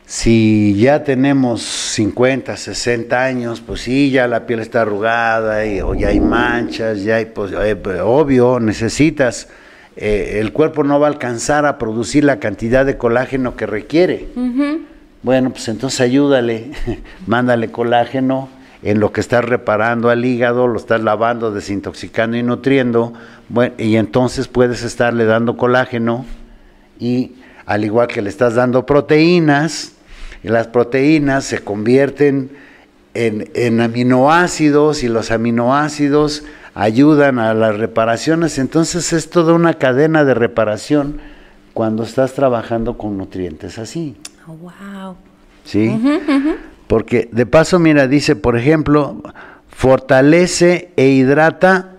si 0.06 0.74
ya 0.78 1.04
tenemos 1.04 1.62
50, 1.62 2.56
60 2.56 3.22
años, 3.22 3.60
pues 3.60 3.82
sí, 3.82 4.10
ya 4.10 4.26
la 4.26 4.46
piel 4.46 4.60
está 4.60 4.82
arrugada 4.82 5.64
y, 5.64 5.80
o 5.80 5.94
ya 5.94 6.08
hay 6.08 6.20
manchas, 6.20 7.02
ya 7.02 7.16
hay, 7.16 7.26
pues, 7.26 7.52
eh, 7.52 7.76
pues 7.76 8.00
obvio, 8.00 8.60
necesitas 8.60 9.48
eh, 9.96 10.38
el 10.40 10.52
cuerpo 10.52 10.84
no 10.84 11.00
va 11.00 11.08
a 11.08 11.10
alcanzar 11.10 11.66
a 11.66 11.78
producir 11.78 12.24
la 12.24 12.38
cantidad 12.38 12.86
de 12.86 12.96
colágeno 12.96 13.56
que 13.56 13.66
requiere. 13.66 14.28
Bueno, 15.22 15.50
pues 15.50 15.68
entonces 15.68 16.00
ayúdale, 16.00 16.70
mándale 17.26 17.70
colágeno 17.70 18.48
en 18.82 19.00
lo 19.00 19.12
que 19.12 19.20
estás 19.20 19.44
reparando 19.44 20.08
al 20.08 20.24
hígado, 20.24 20.66
lo 20.66 20.78
estás 20.78 21.02
lavando, 21.02 21.52
desintoxicando 21.52 22.36
y 22.36 22.42
nutriendo, 22.42 23.12
bueno, 23.50 23.74
y 23.76 23.96
entonces 23.96 24.48
puedes 24.48 24.82
estarle 24.82 25.26
dando 25.26 25.58
colágeno 25.58 26.24
y 26.98 27.32
al 27.66 27.84
igual 27.84 28.08
que 28.08 28.22
le 28.22 28.30
estás 28.30 28.54
dando 28.54 28.86
proteínas, 28.86 29.92
y 30.42 30.48
las 30.48 30.68
proteínas 30.68 31.44
se 31.44 31.58
convierten 31.58 32.50
en, 33.12 33.50
en 33.54 33.80
aminoácidos 33.82 35.02
y 35.02 35.08
los 35.08 35.30
aminoácidos 35.30 36.44
ayudan 36.80 37.38
a 37.38 37.52
las 37.52 37.76
reparaciones. 37.76 38.58
Entonces 38.58 39.12
es 39.12 39.28
toda 39.28 39.52
una 39.52 39.74
cadena 39.74 40.24
de 40.24 40.32
reparación 40.32 41.20
cuando 41.74 42.04
estás 42.04 42.32
trabajando 42.32 42.96
con 42.96 43.18
nutrientes 43.18 43.78
así. 43.78 44.16
Oh, 44.46 44.54
wow. 44.54 45.16
¿Sí? 45.64 46.00
Porque 46.86 47.28
de 47.30 47.44
paso, 47.44 47.78
mira, 47.78 48.08
dice, 48.08 48.34
por 48.34 48.56
ejemplo, 48.56 49.22
fortalece 49.68 50.90
e 50.96 51.08
hidrata 51.08 51.96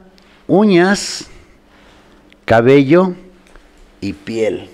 uñas, 0.48 1.28
cabello 2.46 3.14
y 4.02 4.14
piel. 4.14 4.68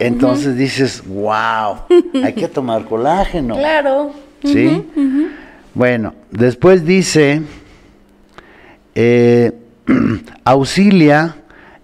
Entonces 0.00 0.56
dices, 0.56 1.04
wow, 1.06 1.76
hay 2.24 2.32
que 2.32 2.48
tomar 2.48 2.86
colágeno. 2.86 3.54
Claro. 3.58 4.10
¿Sí? 4.42 4.84
Bueno, 5.74 6.14
después 6.32 6.84
dice 6.84 7.42
eh, 8.94 9.52
auxilia 10.44 11.36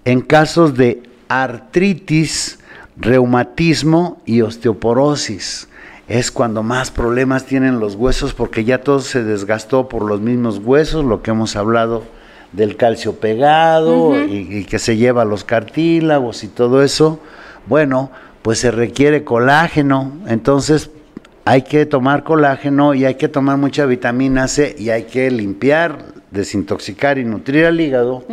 en 0.05 0.21
casos 0.21 0.75
de 0.77 1.03
artritis, 1.29 2.59
reumatismo 2.97 4.21
y 4.25 4.43
osteoporosis. 4.43 5.69
Es 6.09 6.31
cuando 6.31 6.63
más 6.63 6.91
problemas 6.91 7.45
tienen 7.45 7.81
los 7.81 7.95
huesos 7.95 8.33
porque 8.33 8.65
ya 8.65 8.83
todo 8.83 9.01
se 9.01 9.23
desgastó 9.23 9.89
por 9.89 10.03
los 10.05 10.21
mismos 10.21 10.59
huesos, 10.59 11.05
lo 11.05 11.23
que 11.23 11.33
hemos 11.33 11.55
hablado 11.57 12.05
del 12.53 12.77
calcio 12.77 13.17
pegado 13.17 14.19
y, 14.27 14.49
y, 14.51 14.65
que 14.65 14.79
se 14.79 14.97
lleva 14.97 15.27
los 15.27 15.45
cartílagos 15.45 16.45
y 16.45 16.49
todo 16.49 16.83
eso. 16.83 17.21
Bueno, 17.67 18.11
pues 18.41 18.59
se 18.59 18.71
requiere 18.71 19.23
colágeno. 19.23 20.13
Entonces 20.27 20.91
hay 21.45 21.63
que 21.63 21.85
tomar 21.85 22.25
colágeno 22.25 22.95
y 22.95 23.05
hay 23.05 23.17
que 23.17 23.29
tomar 23.29 23.59
mucha 23.59 23.85
vitamina 23.85 24.49
C 24.49 24.75
y 24.79 24.89
hay 24.89 25.05
que 25.05 25.31
limpiar 25.31 26.18
desintoxicar 26.31 27.19
y 27.19 27.25
nutrir 27.25 27.67
al 27.67 27.81
hígado 27.81 28.25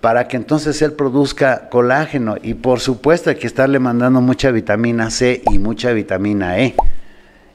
para 0.00 0.28
que 0.28 0.36
entonces 0.36 0.80
él 0.82 0.92
produzca 0.92 1.68
colágeno 1.68 2.36
y 2.40 2.54
por 2.54 2.80
supuesto 2.80 3.30
hay 3.30 3.36
que 3.36 3.46
estarle 3.46 3.78
mandando 3.78 4.20
mucha 4.20 4.50
vitamina 4.50 5.10
C 5.10 5.42
y 5.50 5.58
mucha 5.58 5.92
vitamina 5.92 6.58
E. 6.58 6.74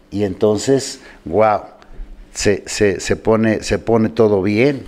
Y 0.09 0.23
entonces, 0.23 0.99
wow, 1.23 1.61
se, 2.33 2.63
se, 2.65 2.99
se, 2.99 3.15
pone, 3.15 3.63
se 3.63 3.79
pone 3.79 4.09
todo 4.09 4.41
bien. 4.41 4.83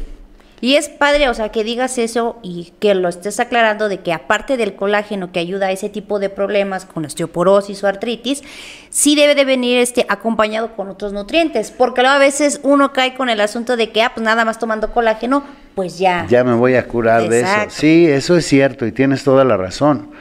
Y 0.63 0.77
es 0.77 0.88
padre, 0.88 1.27
o 1.27 1.34
sea, 1.34 1.50
que 1.50 1.65
digas 1.65 1.98
eso 1.98 2.39
y 2.41 2.72
que 2.79 2.96
lo 2.96 3.10
estés 3.10 3.41
aclarando 3.41 3.89
de 3.89 4.00
que 4.00 4.13
aparte 4.13 4.55
del 4.55 4.77
colágeno 4.77 5.34
que 5.34 5.41
ayuda 5.41 5.65
a 5.65 5.72
ese 5.74 5.89
tipo 5.89 6.20
de 6.20 6.29
problemas 6.29 6.86
con 6.86 7.03
osteoporosis 7.03 7.84
o 7.84 7.88
artritis, 7.88 8.43
sí 8.89 9.17
debe 9.17 9.36
de 9.36 9.43
venir 9.43 9.79
este 9.79 10.05
acompañado 10.08 10.74
con 10.77 10.88
otros 10.88 11.12
nutrientes, 11.12 11.70
porque 11.70 12.00
luego 12.00 12.15
a 12.15 12.20
veces 12.20 12.62
uno 12.63 12.93
cae 12.93 13.13
con 13.13 13.27
el 13.27 13.41
asunto 13.41 13.75
de 13.75 13.91
que, 13.91 14.03
ah, 14.03 14.13
pues 14.15 14.24
nada 14.24 14.46
más 14.46 14.58
tomando 14.58 14.93
colágeno, 14.93 15.43
pues 15.75 16.00
ya. 16.00 16.27
Ya 16.29 16.46
me 16.46 16.53
voy 16.53 16.75
a 16.75 16.88
curar 16.88 17.27
de 17.27 17.41
eso. 17.41 17.51
Sí, 17.67 18.08
eso 18.08 18.38
es 18.38 18.46
cierto 18.46 18.86
y 18.86 18.93
tienes 18.93 19.25
toda 19.25 19.43
la 19.43 19.58
razón. 19.58 20.12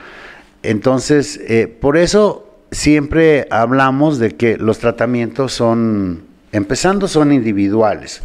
Entonces, 0.65 1.41
eh, 1.47 1.69
por 1.69 1.97
eso 1.97 2.49
siempre 2.73 3.47
hablamos 3.53 4.19
de 4.19 4.33
que 4.33 4.57
los 4.57 4.81
tratamientos 4.81 5.53
son 5.53 6.32
Empezando 6.53 7.09
son 7.09 7.33
individuales, 7.33 8.21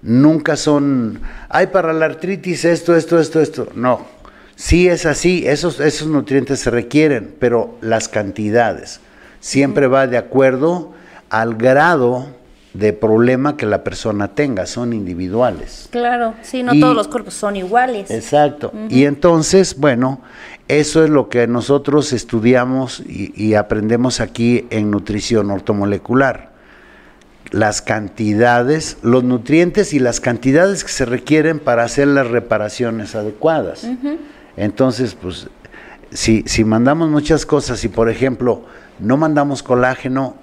nunca 0.00 0.56
son, 0.56 1.20
hay 1.50 1.66
para 1.66 1.92
la 1.92 2.06
artritis 2.06 2.64
esto, 2.64 2.96
esto, 2.96 3.20
esto, 3.20 3.38
esto. 3.38 3.68
No, 3.74 4.06
sí 4.54 4.88
es 4.88 5.04
así, 5.04 5.46
esos, 5.46 5.78
esos 5.80 6.08
nutrientes 6.08 6.60
se 6.60 6.70
requieren, 6.70 7.34
pero 7.38 7.76
las 7.82 8.08
cantidades 8.08 9.00
siempre 9.40 9.88
va 9.88 10.06
de 10.06 10.16
acuerdo 10.16 10.94
al 11.28 11.54
grado 11.56 12.28
de 12.72 12.94
problema 12.94 13.58
que 13.58 13.66
la 13.66 13.84
persona 13.84 14.28
tenga, 14.28 14.64
son 14.64 14.94
individuales. 14.94 15.88
Claro, 15.90 16.32
sí, 16.40 16.62
no 16.62 16.72
todos 16.80 16.96
los 16.96 17.08
cuerpos 17.08 17.34
son 17.34 17.56
iguales. 17.56 18.10
Exacto. 18.10 18.72
Y 18.88 19.04
entonces, 19.04 19.76
bueno, 19.76 20.22
eso 20.68 21.04
es 21.04 21.10
lo 21.10 21.28
que 21.28 21.46
nosotros 21.46 22.14
estudiamos 22.14 23.02
y 23.06 23.52
aprendemos 23.52 24.20
aquí 24.20 24.66
en 24.70 24.90
nutrición 24.90 25.50
ortomolecular 25.50 26.55
las 27.50 27.82
cantidades, 27.82 28.98
los 29.02 29.24
nutrientes 29.24 29.92
y 29.92 29.98
las 29.98 30.20
cantidades 30.20 30.84
que 30.84 30.90
se 30.90 31.04
requieren 31.04 31.58
para 31.58 31.84
hacer 31.84 32.08
las 32.08 32.28
reparaciones 32.28 33.14
adecuadas. 33.14 33.86
Entonces, 34.56 35.14
pues, 35.14 35.48
si, 36.12 36.42
si 36.46 36.64
mandamos 36.64 37.08
muchas 37.10 37.46
cosas 37.46 37.84
y, 37.84 37.88
por 37.88 38.08
ejemplo, 38.08 38.64
no 38.98 39.16
mandamos 39.16 39.62
colágeno, 39.62 40.36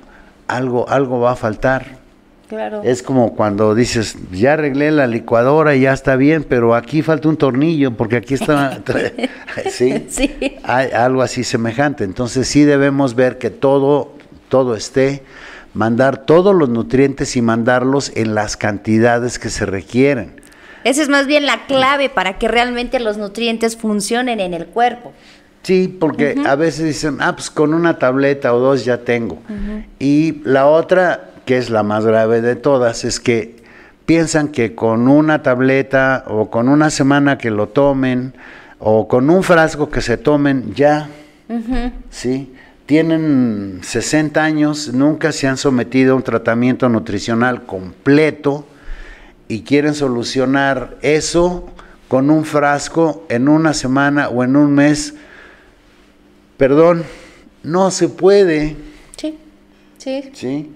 algo, 0.48 0.88
algo 0.90 1.20
va 1.20 1.32
a 1.32 1.36
faltar. 1.36 2.04
Claro. 2.48 2.82
Es 2.84 3.02
como 3.02 3.36
cuando 3.36 3.74
dices, 3.74 4.16
ya 4.32 4.54
arreglé 4.54 4.92
la 4.92 5.08
licuadora 5.08 5.76
y 5.76 5.82
ya 5.82 5.94
está 5.94 6.16
bien, 6.16 6.46
pero 6.48 6.76
aquí 6.76 7.02
falta 7.02 7.28
un 7.28 7.38
tornillo 7.38 7.92
porque 7.98 8.18
aquí 8.18 8.36
está... 8.36 8.80
sí, 9.72 10.06
Sí. 10.10 10.58
hay 10.64 10.92
algo 10.92 11.22
así 11.24 11.44
semejante. 11.44 12.04
Entonces 12.04 12.48
sí 12.48 12.64
debemos 12.64 13.16
ver 13.16 13.40
que 13.40 13.50
todo, 13.50 14.12
todo 14.50 14.76
esté, 14.76 15.24
mandar 15.74 16.25
todos 16.25 16.56
los 16.56 16.70
nutrientes 16.70 17.36
y 17.36 17.42
mandarlos 17.42 18.12
en 18.15 18.36
las 18.36 18.58
cantidades 18.58 19.39
que 19.39 19.50
se 19.50 19.65
requieren. 19.65 20.42
Esa 20.84 21.01
es 21.01 21.10
más 21.10 21.27
bien 21.27 21.46
la 21.46 21.65
clave 21.65 22.10
para 22.10 22.38
que 22.38 22.48
realmente 22.48 23.00
los 23.00 23.18
nutrientes 23.18 23.77
funcionen 23.77 24.39
en 24.39 24.53
el 24.53 24.65
cuerpo. 24.68 25.13
Sí, 25.63 25.88
porque 25.88 26.36
a 26.46 26.56
veces 26.56 26.86
dicen, 26.86 27.18
ah, 27.22 27.36
pues 27.36 27.50
con 27.50 27.74
una 27.74 27.98
tableta 27.98 28.53
o 28.53 28.60
dos 28.60 28.84
ya 28.84 28.98
tengo. 28.98 29.42
Y 29.98 30.42
la 30.44 30.68
otra, 30.68 31.30
que 31.46 31.58
es 31.58 31.70
la 31.70 31.84
más 31.84 32.06
grave 32.06 32.42
de 32.42 32.58
todas, 32.58 33.06
es 33.06 33.22
que 33.22 33.63
piensan 34.06 34.50
que 34.50 34.75
con 34.75 35.08
una 35.08 35.42
tableta 35.42 36.25
o 36.27 36.50
con 36.50 36.68
una 36.68 36.89
semana 36.89 37.38
que 37.38 37.50
lo 37.50 37.70
tomen 37.70 38.34
o 38.80 39.08
con 39.08 39.30
un 39.30 39.42
frasco 39.42 39.89
que 39.89 40.01
se 40.01 40.18
tomen 40.18 40.74
ya, 40.74 41.08
¿sí? 42.10 42.53
Tienen 42.86 43.80
60 43.82 44.44
años, 44.44 44.94
nunca 44.94 45.32
se 45.32 45.48
han 45.48 45.58
sometido 45.58 46.13
a 46.13 46.16
un 46.18 46.24
tratamiento 46.24 46.90
nutricional 46.90 47.66
completo 47.66 48.66
y 49.48 49.62
quieren 49.62 49.94
solucionar 49.94 50.98
eso 51.02 51.70
con 52.10 52.30
un 52.30 52.44
frasco 52.44 53.25
en 53.30 53.48
una 53.48 53.74
semana 53.74 54.28
o 54.28 54.44
en 54.44 54.56
un 54.58 54.74
mes. 54.74 55.13
Perdón, 56.58 57.04
no 57.63 57.90
se 57.90 58.10
puede, 58.10 58.75
Sí, 59.18 59.38
sí. 59.98 60.30
¿sí? 60.34 60.72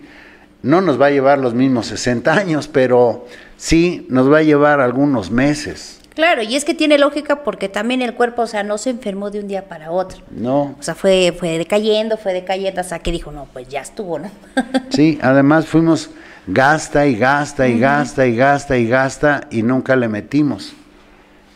No 0.64 0.82
nos 0.82 1.00
va 1.00 1.08
a 1.08 1.12
llevar 1.12 1.40
los 1.40 1.54
mismos 1.54 1.88
60 1.88 2.34
años, 2.34 2.68
pero 2.68 3.26
sí 3.58 4.06
nos 4.10 4.32
va 4.32 4.40
a 4.40 4.44
llevar 4.44 4.80
algunos 4.80 5.30
meses, 5.30 5.97
Claro, 6.18 6.42
y 6.42 6.56
es 6.56 6.66
que 6.66 6.74
tiene 6.74 6.98
lógica 6.98 7.44
porque 7.44 7.70
también 7.70 8.02
el 8.02 8.16
cuerpo, 8.16 8.42
o 8.42 8.48
sea, 8.48 8.64
no 8.64 8.80
se 8.80 8.90
enfermó 8.90 9.30
de 9.30 9.40
un 9.40 9.48
día 9.48 9.70
para 9.70 9.92
otro. 9.92 10.18
¿no? 10.32 10.76
O 10.80 10.82
sea, 10.82 10.96
fue, 10.96 11.32
fue 11.38 11.60
decayendo, 11.60 12.18
fue 12.18 12.34
decayendo 12.34 12.82
hasta 12.82 12.98
que 12.98 13.12
dijo, 13.12 13.32
no, 13.32 13.46
pues 13.54 13.68
ya 13.68 13.82
estuvo, 13.82 14.18
¿no? 14.18 14.32
Sí, 14.90 15.20
además 15.22 15.68
fuimos 15.68 16.10
gasta 16.48 17.06
y 17.06 17.16
gasta 17.16 17.68
y 17.68 17.78
gasta 17.78 18.26
y 18.26 18.36
gasta 18.36 18.78
y 18.80 18.88
gasta 18.88 19.42
y 19.52 19.62
nunca 19.62 19.96
le 19.96 20.08
metimos. 20.08 20.74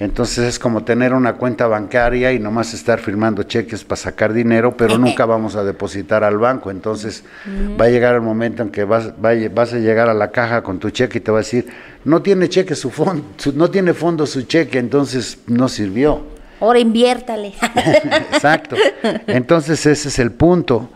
Entonces 0.02 0.46
es 0.46 0.58
como 0.58 0.84
tener 0.84 1.14
una 1.14 1.34
cuenta 1.34 1.68
bancaria 1.68 2.34
y 2.34 2.40
nomás 2.40 2.74
estar 2.74 3.00
firmando 3.00 3.44
cheques 3.44 3.84
para 3.84 4.02
sacar 4.02 4.34
dinero, 4.34 4.76
pero 4.76 4.98
nunca 4.98 5.28
vamos 5.28 5.56
a 5.56 5.64
depositar 5.64 6.24
al 6.24 6.40
banco. 6.40 6.72
Entonces 6.72 7.24
va 7.80 7.86
a 7.86 7.90
llegar 7.90 8.16
el 8.16 8.22
momento 8.22 8.64
en 8.64 8.72
que 8.72 8.84
vas, 8.84 9.14
vas 9.22 9.74
a 9.74 9.78
llegar 9.78 10.10
a 10.10 10.16
la 10.16 10.32
caja 10.32 10.64
con 10.64 10.80
tu 10.80 10.90
cheque 10.90 11.20
y 11.20 11.22
te 11.22 11.30
va 11.30 11.38
a 11.38 11.42
decir, 11.42 11.68
no 12.04 12.24
tiene 12.24 12.50
cheque 12.50 12.74
su 12.74 12.90
fondo, 12.90 13.24
no 13.54 13.70
tiene 13.70 13.94
fondo 13.94 14.26
su 14.26 14.42
cheque, 14.42 14.80
entonces 14.80 15.38
no 15.46 15.70
sirvió. 15.70 16.24
Ahora 16.60 16.80
inviértale. 16.80 17.54
Exacto. 18.34 18.78
Entonces 19.28 19.86
ese 19.86 20.08
es 20.08 20.18
el 20.18 20.32
punto, 20.32 20.90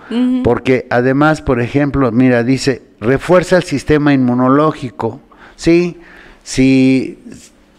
porque 0.44 0.88
además, 0.90 1.44
por 1.44 1.62
ejemplo, 1.62 2.12
mira, 2.12 2.42
dice, 2.42 2.82
refuerza 3.00 3.58
el 3.58 3.64
sistema 3.66 4.16
inmunológico. 4.16 5.22
Sí, 5.56 6.00
si, 6.42 7.20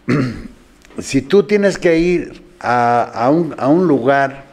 si 0.98 1.22
tú 1.22 1.42
tienes 1.42 1.78
que 1.78 1.98
ir 1.98 2.42
a, 2.60 3.02
a 3.02 3.30
un, 3.30 3.54
a 3.58 3.68
un 3.68 3.86
lugar, 3.86 4.44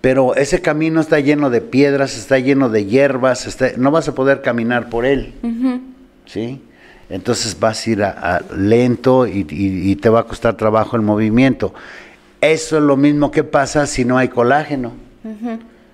pero 0.00 0.34
ese 0.34 0.60
camino 0.60 1.00
está 1.00 1.20
lleno 1.20 1.48
de 1.50 1.60
piedras, 1.60 2.16
está 2.16 2.38
lleno 2.38 2.68
de 2.68 2.86
hierbas, 2.86 3.46
está- 3.46 3.70
no 3.76 3.90
vas 3.90 4.08
a 4.08 4.14
poder 4.14 4.42
caminar 4.42 4.88
por 4.88 5.04
él. 5.04 5.32
¿sí? 6.26 6.60
Entonces 7.08 7.58
vas 7.60 7.86
a 7.86 7.90
ir 7.90 8.02
a, 8.02 8.10
a 8.36 8.40
lento 8.56 9.26
y, 9.26 9.46
y- 9.50 9.90
y 9.90 9.96
te 9.96 10.08
va 10.08 10.20
a 10.20 10.24
costar 10.24 10.56
trabajo 10.56 10.96
el 10.96 11.02
movimiento. 11.02 11.72
Eso 12.40 12.78
es 12.78 12.82
lo 12.82 12.96
mismo 12.96 13.30
que 13.30 13.44
pasa 13.44 13.86
si 13.86 14.04
no 14.04 14.18
hay 14.18 14.28
colágeno. 14.28 14.92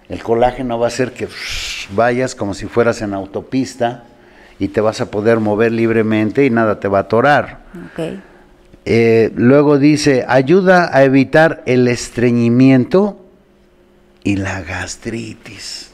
El 0.09 0.23
colágeno 0.23 0.79
va 0.79 0.87
a 0.87 0.89
hacer 0.89 1.13
que 1.13 1.29
vayas 1.95 2.35
como 2.35 2.55
si 2.55 2.65
fueras 2.67 3.03
en 3.03 3.13
autopista 3.13 4.05
y 4.59 4.69
te 4.69 4.81
vas 4.81 5.03
a 5.03 5.11
poder 5.11 5.39
mover 5.39 5.73
libremente 5.73 6.47
y 6.47 6.51
nada 6.51 6.81
te 6.81 6.89
va 6.89 6.99
a 6.99 7.01
atorar. 7.03 7.59
Eh, 8.91 9.33
luego 9.37 9.79
dice, 9.79 10.25
ayuda 10.27 10.97
a 10.97 11.05
evitar 11.05 11.63
el 11.67 11.89
estreñimiento 11.89 13.23
y 14.25 14.37
la 14.37 14.63
gastritis. 14.63 15.91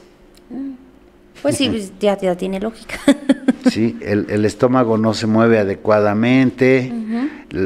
Pues 1.41 1.57
sí, 1.57 1.67
pues, 1.67 1.91
ya, 1.99 2.17
ya 2.17 2.35
tiene 2.37 2.59
lógica. 2.59 2.95
Sí, 3.69 3.97
el, 4.01 4.27
el 4.29 4.45
estómago 4.45 4.99
no 4.99 5.15
se 5.15 5.25
mueve 5.25 5.57
adecuadamente, 5.57 6.93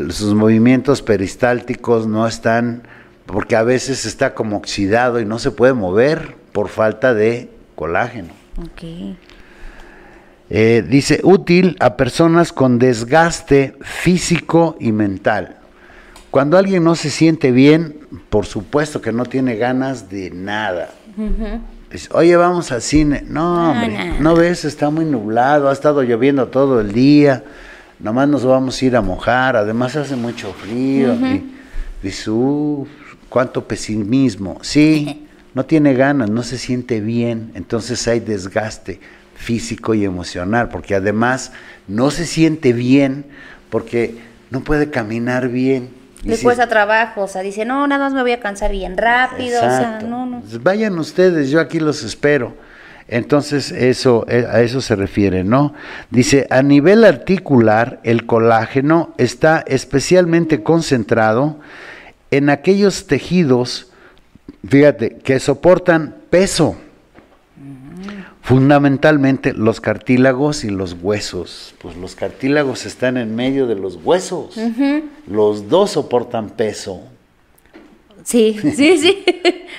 sus 0.10 0.34
movimientos 0.34 1.02
peristálticos 1.02 2.08
no 2.08 2.26
están, 2.26 2.84
porque 3.26 3.58
a 3.58 3.64
veces 3.64 4.06
está 4.06 4.34
como 4.34 4.56
oxidado 4.56 5.20
y 5.20 5.26
no 5.26 5.40
se 5.40 5.52
puede 5.52 5.74
mover 5.74 6.38
por 6.54 6.70
falta 6.70 7.14
de 7.14 7.50
colágeno. 7.76 8.30
ok. 8.58 9.18
Eh, 10.50 10.84
dice, 10.88 11.20
útil 11.24 11.78
a 11.80 11.96
personas 11.96 12.52
con 12.52 12.80
desgaste 12.80 13.76
físico 13.82 14.76
y 14.80 14.92
mental. 14.92 15.58
Cuando 16.32 16.58
alguien 16.58 16.84
no 16.84 16.96
se 16.96 17.10
siente 17.12 17.52
bien, 17.52 17.98
por 18.30 18.46
supuesto 18.46 19.02
que 19.02 19.12
no 19.12 19.26
tiene 19.26 19.56
ganas 19.58 20.10
de 20.10 20.32
nada. 20.32 20.90
Dice, 21.92 22.10
Oye, 22.14 22.36
vamos 22.36 22.72
al 22.72 22.82
cine. 22.82 23.24
No, 23.28 23.72
hombre, 23.72 23.90
no. 23.90 24.20
no 24.20 24.36
ves, 24.36 24.66
está 24.66 24.90
muy 24.90 25.06
nublado, 25.06 25.70
ha 25.70 25.74
estado 25.74 26.02
lloviendo 26.02 26.48
todo 26.48 26.82
el 26.82 26.94
día. 26.94 27.44
Nomás 28.00 28.28
nos 28.28 28.46
vamos 28.46 28.82
a 28.82 28.86
ir 28.86 28.96
a 28.96 29.02
mojar, 29.02 29.56
además 29.56 29.96
hace 29.96 30.16
mucho 30.16 30.54
frío. 30.54 31.14
Y 31.14 31.44
dice, 32.02 32.32
"Uf, 32.32 32.88
cuánto 33.28 33.68
pesimismo. 33.68 34.58
Sí, 34.62 35.28
no 35.54 35.66
tiene 35.66 35.94
ganas, 35.94 36.30
no 36.30 36.42
se 36.44 36.58
siente 36.58 37.02
bien, 37.02 37.52
entonces 37.56 38.08
hay 38.08 38.20
desgaste 38.20 39.00
físico 39.40 39.94
y 39.94 40.04
emocional, 40.04 40.68
porque 40.70 40.94
además 40.96 41.54
no 41.88 42.12
se 42.12 42.26
siente 42.26 42.74
bien 42.74 43.26
porque 43.70 44.18
no 44.52 44.62
puede 44.62 44.90
caminar 44.92 45.48
bien. 45.48 45.90
Le 46.24 46.36
si- 46.36 46.44
cuesta 46.44 46.68
trabajo, 46.68 47.22
o 47.22 47.28
sea, 47.28 47.42
dice, 47.42 47.64
no, 47.64 47.88
nada 47.88 48.04
más 48.06 48.14
me 48.14 48.22
voy 48.22 48.34
a 48.34 48.42
cansar 48.42 48.72
bien 48.72 48.98
rápido, 48.98 49.58
o 49.58 49.62
sea, 49.62 50.00
no, 50.06 50.26
no. 50.26 50.44
Vayan 50.62 51.00
ustedes, 51.00 51.50
yo 51.50 51.62
aquí 51.62 51.80
los 51.80 52.04
espero. 52.04 52.54
Entonces, 53.08 53.72
eso, 53.72 54.26
eh, 54.28 54.46
a 54.52 54.62
eso 54.62 54.82
se 54.82 54.96
refiere, 54.96 55.44
¿no? 55.44 55.74
Dice, 56.12 56.46
a 56.52 56.62
nivel 56.62 57.06
articular, 57.06 58.00
el 58.04 58.26
colágeno 58.28 59.14
está 59.18 59.64
especialmente 59.66 60.62
concentrado 60.62 61.60
en 62.30 62.50
aquellos 62.52 63.08
tejidos, 63.08 63.90
fíjate, 64.68 65.16
que 65.24 65.40
soportan 65.40 66.16
peso. 66.30 66.76
Fundamentalmente 68.42 69.54
los 69.54 69.80
cartílagos 69.82 70.64
y 70.64 70.70
los 70.70 70.94
huesos. 71.02 71.76
Pues 71.82 71.96
los 71.98 72.16
cartílagos 72.16 72.86
están 72.86 73.18
en 73.18 73.36
medio 73.36 73.68
de 73.68 73.76
los 73.76 73.96
huesos. 74.04 74.56
Los 75.28 75.70
dos 75.70 75.92
soportan 75.92 76.50
peso. 76.50 77.02
Sí, 78.24 78.58
sí, 78.76 78.98
sí. 78.98 79.24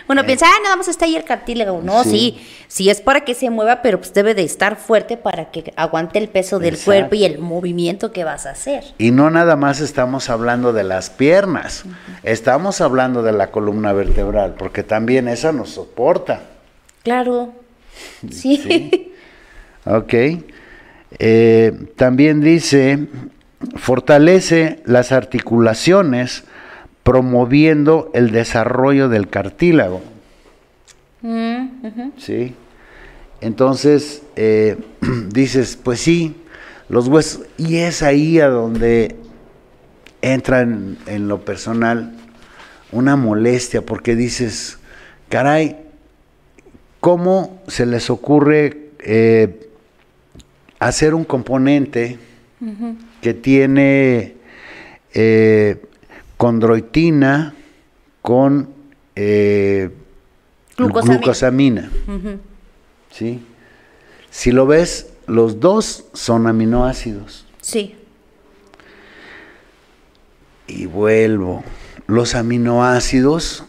Uno 0.09 0.25
piensa, 0.25 0.47
ah, 0.49 0.59
no, 0.65 0.71
vamos 0.71 0.89
a 0.89 0.91
estar 0.93 1.07
ahí 1.07 1.15
el 1.17 1.25
cartílago. 1.25 1.81
No, 1.83 2.03
Sí. 2.05 2.11
sí. 2.11 2.47
sí, 2.69 2.91
es 2.91 3.01
para 3.01 3.21
que 3.25 3.35
se 3.35 3.51
mueva, 3.51 3.81
pero 3.83 3.99
pues 3.99 4.13
debe 4.15 4.35
de 4.35 4.43
estar 4.45 4.77
fuerte 4.77 5.17
para 5.17 5.51
que 5.51 5.73
aguante 5.77 6.19
el 6.19 6.29
peso 6.29 6.59
del 6.59 6.75
Exacto. 6.75 6.87
cuerpo 6.91 7.15
y 7.17 7.25
el 7.25 7.39
movimiento 7.39 8.13
que 8.13 8.25
vas 8.25 8.47
a 8.47 8.51
hacer. 8.51 8.85
Y 8.99 9.11
no 9.11 9.31
nada 9.31 9.57
más 9.57 9.81
estamos 9.81 10.31
hablando 10.31 10.73
de 10.73 10.85
las 10.85 11.11
piernas, 11.11 11.85
estamos 12.23 12.81
hablando 12.81 13.23
de 13.23 13.33
la 13.33 13.51
columna 13.51 13.93
vertebral, 13.93 14.55
porque 14.59 14.83
también 14.83 15.29
esa 15.29 15.53
nos 15.53 15.71
soporta. 15.71 16.43
Claro. 17.03 17.53
Sí. 18.31 18.57
Sí. 18.57 19.13
Ok. 19.85 20.15
Eh, 21.19 21.73
también 21.97 22.41
dice, 22.41 23.09
fortalece 23.77 24.81
las 24.85 25.13
articulaciones 25.13 26.45
promoviendo 27.03 28.11
el 28.15 28.31
desarrollo 28.31 29.09
del 29.09 29.29
cartílago. 29.29 30.03
Mm. 31.23 31.69
¿sí? 32.19 32.55
Entonces, 33.41 34.23
eh, 34.37 34.77
dices, 35.29 35.79
pues 35.83 36.01
sí, 36.01 36.37
los 36.89 37.09
huesos, 37.09 37.43
y 37.57 37.77
es 37.77 38.03
ahí 38.03 38.41
a 38.41 38.49
donde 38.49 39.17
entra 40.23 40.61
en, 40.61 40.99
en 41.07 41.29
lo 41.29 41.45
personal 41.45 42.15
una 42.93 43.17
molestia, 43.17 43.83
porque 43.83 44.17
dices, 44.17 44.79
caray, 45.29 45.80
¿cómo 47.01 47.63
se 47.67 47.87
les 47.87 48.11
ocurre 48.11 48.91
eh, 49.01 49.69
hacer 50.79 51.15
un 51.15 51.25
componente 51.25 52.19
que 53.21 53.35
tiene 53.35 54.35
eh, 55.13 55.83
condroitina 56.37 57.55
con 58.23 58.69
eh, 59.15 59.91
Glucosamina. 60.77 61.91
¿sí? 63.11 63.43
Si 64.31 64.53
lo 64.53 64.67
ves, 64.67 65.13
los 65.27 65.61
dos 65.61 66.05
son 66.15 66.47
aminoácidos. 66.47 67.47
Sí. 67.61 67.97
Y 70.67 70.87
vuelvo. 70.87 71.63
Los 72.07 72.35
aminoácidos 72.35 73.65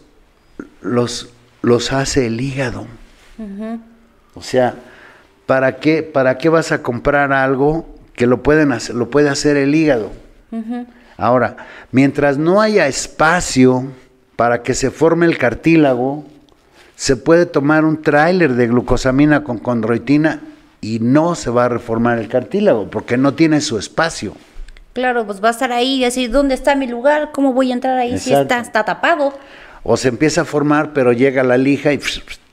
los, 0.80 1.30
los 1.60 1.92
hace 1.92 2.26
el 2.26 2.40
hígado. 2.40 2.86
O 4.34 4.42
sea, 4.42 4.74
¿para 5.46 5.76
qué, 5.76 6.02
¿para 6.02 6.38
qué 6.38 6.48
vas 6.48 6.72
a 6.72 6.82
comprar 6.82 7.32
algo 7.32 7.86
que 8.14 8.26
lo, 8.26 8.42
pueden 8.42 8.72
hacer, 8.72 8.94
lo 8.94 9.10
puede 9.10 9.28
hacer 9.28 9.56
el 9.56 9.74
hígado? 9.74 10.10
Ahora, 11.16 11.56
mientras 11.90 12.38
no 12.38 12.60
haya 12.60 12.86
espacio 12.86 13.86
para 14.36 14.62
que 14.62 14.74
se 14.74 14.90
forme 14.90 15.26
el 15.26 15.38
cartílago, 15.38 16.24
se 16.96 17.16
puede 17.16 17.46
tomar 17.46 17.84
un 17.84 18.02
tráiler 18.02 18.54
de 18.54 18.66
glucosamina 18.68 19.44
con 19.44 19.58
condroitina 19.58 20.40
y 20.80 20.98
no 21.00 21.34
se 21.34 21.50
va 21.50 21.66
a 21.66 21.68
reformar 21.68 22.18
el 22.18 22.28
cartílago 22.28 22.90
porque 22.90 23.16
no 23.16 23.34
tiene 23.34 23.60
su 23.60 23.78
espacio. 23.78 24.34
Claro, 24.92 25.24
pues 25.24 25.42
va 25.42 25.48
a 25.48 25.52
estar 25.52 25.72
ahí 25.72 25.96
y 25.96 26.04
decir, 26.04 26.30
¿dónde 26.30 26.54
está 26.54 26.74
mi 26.74 26.86
lugar? 26.86 27.30
¿Cómo 27.32 27.54
voy 27.54 27.70
a 27.70 27.74
entrar 27.74 27.96
ahí 27.96 28.18
si 28.18 28.34
está, 28.34 28.58
está 28.58 28.84
tapado? 28.84 29.32
O 29.84 29.96
se 29.96 30.08
empieza 30.08 30.42
a 30.42 30.44
formar, 30.44 30.92
pero 30.92 31.12
llega 31.12 31.42
la 31.42 31.56
lija 31.56 31.92
y 31.92 32.00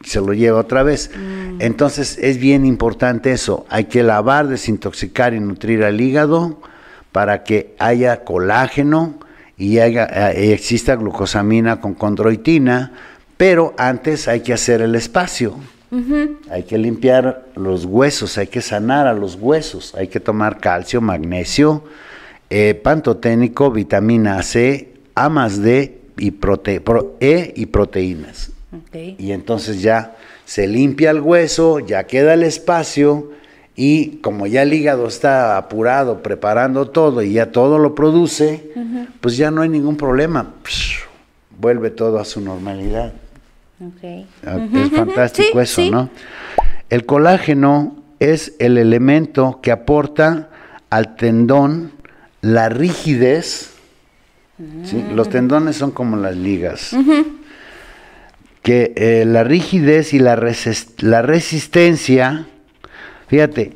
se 0.03 0.21
lo 0.21 0.33
lleva 0.33 0.59
otra 0.59 0.83
vez. 0.83 1.11
Mm. 1.15 1.61
Entonces 1.61 2.17
es 2.21 2.37
bien 2.37 2.65
importante 2.65 3.31
eso. 3.31 3.65
Hay 3.69 3.85
que 3.85 4.03
lavar, 4.03 4.47
desintoxicar 4.47 5.33
y 5.33 5.39
nutrir 5.39 5.83
al 5.83 5.99
hígado 6.01 6.59
para 7.11 7.43
que 7.43 7.75
haya 7.79 8.23
colágeno 8.23 9.19
y 9.57 9.79
haya, 9.79 10.31
eh, 10.31 10.53
exista 10.53 10.95
glucosamina 10.95 11.81
con 11.81 11.93
condroitina, 11.93 12.93
pero 13.37 13.73
antes 13.77 14.27
hay 14.27 14.39
que 14.39 14.53
hacer 14.53 14.81
el 14.81 14.95
espacio. 14.95 15.55
Hay 16.51 16.63
que 16.63 16.77
limpiar 16.77 17.45
los 17.55 17.85
huesos, 17.85 18.37
hay 18.37 18.45
que 18.45 18.61
sanar 18.61 19.07
a 19.07 19.13
los 19.13 19.35
huesos, 19.35 19.95
hay 19.95 20.07
que 20.07 20.19
tomar 20.19 20.59
calcio, 20.59 21.01
magnesio, 21.01 21.83
eh, 22.51 22.75
pantoténico, 22.75 23.71
vitamina 23.71 24.43
C, 24.43 24.93
A 25.15 25.29
más 25.29 25.61
D 25.63 25.98
y 26.19 26.31
prote 26.31 26.81
E 27.19 27.53
y 27.55 27.65
proteínas. 27.67 28.51
Y 29.17 29.31
entonces 29.31 29.81
ya 29.81 30.15
se 30.45 30.67
limpia 30.67 31.11
el 31.11 31.21
hueso, 31.21 31.79
ya 31.79 32.05
queda 32.05 32.33
el 32.33 32.43
espacio 32.43 33.31
y 33.75 34.17
como 34.17 34.45
ya 34.45 34.63
el 34.63 34.73
hígado 34.73 35.07
está 35.07 35.57
apurado, 35.57 36.21
preparando 36.21 36.89
todo 36.89 37.23
y 37.23 37.33
ya 37.33 37.51
todo 37.51 37.79
lo 37.79 37.95
produce, 37.95 38.71
pues 39.21 39.37
ya 39.37 39.51
no 39.51 39.61
hay 39.61 39.69
ningún 39.69 39.95
problema. 39.95 40.53
vuelve 41.57 41.89
todo 41.89 42.19
a 42.19 42.25
su 42.25 42.41
normalidad. 42.41 43.13
Ah, 44.45 44.67
es 44.73 44.91
fantástico 44.91 45.61
eso, 45.61 45.81
¿no? 45.89 46.09
El 46.89 47.05
colágeno 47.05 47.95
es 48.19 48.53
el 48.59 48.77
elemento 48.77 49.59
que 49.61 49.71
aporta 49.71 50.49
al 50.89 51.15
tendón 51.15 51.93
la 52.41 52.69
rigidez. 52.69 53.75
Los 55.13 55.29
tendones 55.29 55.77
son 55.77 55.91
como 55.91 56.17
las 56.17 56.35
ligas. 56.35 56.95
Que 58.61 58.93
eh, 58.95 59.25
la 59.25 59.43
rigidez 59.43 60.13
y 60.13 60.19
la, 60.19 60.35
la 60.99 61.21
resistencia 61.21 62.45
Fíjate, 63.29 63.73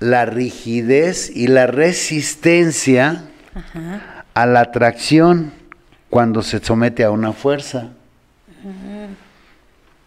la 0.00 0.24
rigidez 0.24 1.30
y 1.30 1.46
la 1.46 1.66
resistencia 1.66 3.24
a 4.32 4.46
la 4.46 4.60
atracción 4.60 5.52
cuando 6.08 6.42
se 6.42 6.64
somete 6.64 7.04
a 7.04 7.10
una 7.10 7.34
fuerza. 7.34 7.90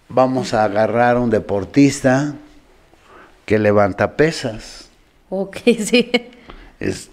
Vamos 0.09 0.55
a 0.55 0.63
agarrar 0.63 1.17
a 1.17 1.19
un 1.19 1.29
deportista 1.29 2.33
que 3.45 3.59
levanta 3.59 4.17
pesas. 4.17 4.89
Ok, 5.29 5.57
sí. 5.79 6.11
Es, 6.79 7.11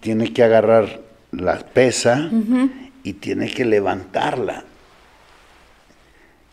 tiene 0.00 0.34
que 0.34 0.42
agarrar 0.42 1.00
la 1.32 1.58
pesa 1.58 2.30
y 3.02 3.12
tiene 3.14 3.50
que 3.50 3.64
levantarla. 3.64 4.64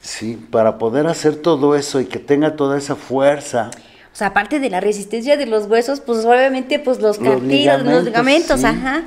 Sí, 0.02 0.38
para 0.52 0.78
poder 0.78 1.08
hacer 1.08 1.38
todo 1.38 1.76
eso 1.76 2.00
y 2.00 2.06
que 2.06 2.20
tenga 2.20 2.56
toda 2.56 2.78
esa 2.78 2.96
fuerza. 2.96 3.72
O 4.14 4.16
sea, 4.16 4.28
aparte 4.28 4.60
de 4.60 4.70
la 4.70 4.80
resistencia 4.80 5.36
de 5.36 5.48
los 5.48 5.66
huesos, 5.66 6.00
pues 6.00 6.24
obviamente 6.26 6.78
pues 6.78 7.02
los, 7.02 7.20
los 7.20 7.42
los 7.42 7.44
ligamentos, 7.44 8.64
ajá. 8.64 9.04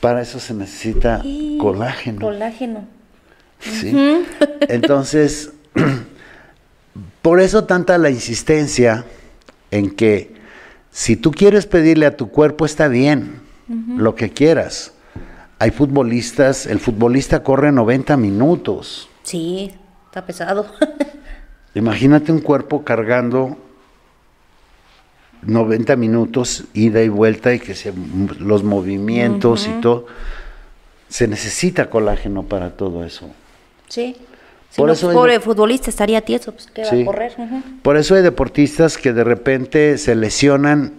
Para 0.00 0.20
eso 0.20 0.38
se 0.38 0.52
necesita 0.52 1.22
colágeno. 1.58 2.20
Colágeno. 2.20 2.84
Sí. 3.58 3.96
Entonces, 4.68 5.52
por 7.22 7.40
eso 7.40 7.64
tanta 7.64 7.96
la 7.96 8.10
insistencia 8.10 9.06
en 9.70 9.90
que 9.90 10.34
si 10.90 11.16
tú 11.16 11.30
quieres 11.30 11.66
pedirle 11.66 12.06
a 12.06 12.16
tu 12.16 12.30
cuerpo 12.30 12.66
está 12.66 12.88
bien, 12.88 13.45
lo 13.68 14.14
que 14.14 14.30
quieras. 14.30 14.92
Hay 15.58 15.70
futbolistas, 15.70 16.66
el 16.66 16.80
futbolista 16.80 17.42
corre 17.42 17.72
90 17.72 18.16
minutos. 18.16 19.08
Sí, 19.22 19.72
está 20.06 20.24
pesado. 20.24 20.66
Imagínate 21.74 22.32
un 22.32 22.40
cuerpo 22.40 22.84
cargando 22.84 23.56
90 25.42 25.96
minutos, 25.96 26.64
ida 26.74 27.02
y 27.02 27.08
vuelta, 27.08 27.54
y 27.54 27.60
que 27.60 27.74
se, 27.74 27.92
los 28.38 28.64
movimientos 28.64 29.66
y 29.66 29.80
todo. 29.80 30.06
Se 31.08 31.28
necesita 31.28 31.88
colágeno 31.88 32.42
para 32.42 32.70
todo 32.70 33.04
eso. 33.04 33.30
Sí. 33.88 34.16
por 34.76 34.90
eso 34.90 35.12
pobre 35.12 35.38
futbolista 35.38 35.88
estaría 35.88 36.20
tieso, 36.20 36.52
pues 36.52 36.66
que 36.66 36.82
va 36.82 36.88
a 36.88 37.04
correr. 37.04 37.32
Por 37.82 37.96
eso 37.96 38.14
hay 38.14 38.22
deportistas 38.22 38.98
que 38.98 39.12
de 39.12 39.22
repente 39.22 39.98
se 39.98 40.14
lesionan 40.16 40.94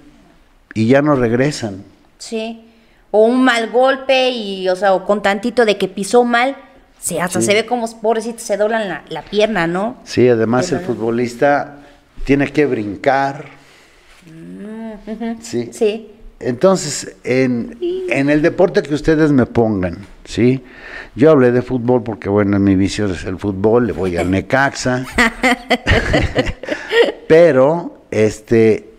y 0.74 0.88
ya 0.88 1.02
no 1.02 1.16
regresan. 1.16 1.84
Sí. 2.18 2.64
O 3.12 3.26
un 3.26 3.44
mal 3.44 3.70
golpe 3.70 4.30
y, 4.30 4.68
o 4.70 4.76
sea, 4.76 4.94
o 4.94 5.06
con 5.06 5.22
tantito 5.22 5.66
de 5.66 5.78
que 5.78 5.88
pisó 5.88 6.24
mal, 6.24 6.56
se, 7.00 7.22
hasta 7.22 7.42
se 7.42 7.54
ve 7.54 7.66
como 7.66 7.88
pobrecito 8.02 8.40
se 8.40 8.58
doblan 8.58 8.90
la, 8.90 9.04
la 9.10 9.22
pierna, 9.22 9.68
¿no? 9.68 9.98
Sí, 10.04 10.28
además 10.28 10.72
el 10.72 10.80
futbolista 10.80 11.78
tiene 12.26 12.52
que 12.52 12.66
brincar, 12.66 13.46
¿sí? 15.42 15.70
Sí. 15.72 16.12
Entonces, 16.40 17.16
en, 17.24 17.78
el 18.10 18.42
deporte 18.42 18.84
que 18.84 18.94
ustedes 18.94 19.32
me 19.32 19.48
pongan, 19.48 20.06
¿sí? 20.24 20.64
Yo 21.16 21.32
hablé 21.32 21.52
de 21.52 21.64
fútbol 21.64 22.04
porque, 22.04 22.30
bueno, 22.30 22.60
mi 22.60 22.76
vicio 22.76 23.06
es 23.08 23.24
el 23.24 23.40
fútbol, 23.40 23.88
le 23.88 23.94
voy 23.94 24.18
al 24.18 24.30
Necaxa. 24.32 25.06
Pero, 27.28 28.04
este, 28.12 28.92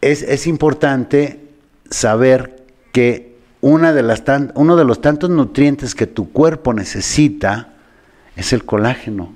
es, 0.00 0.22
es 0.22 0.46
importante 0.46 1.40
saber 1.90 2.64
que 2.92 3.34
una 3.60 3.92
de 3.92 4.02
las 4.02 4.22
uno 4.54 4.76
de 4.76 4.84
los 4.84 5.00
tantos 5.00 5.30
nutrientes 5.30 5.94
que 5.94 6.06
tu 6.06 6.30
cuerpo 6.30 6.74
necesita 6.74 7.74
es 8.36 8.52
el 8.52 8.64
colágeno. 8.64 9.32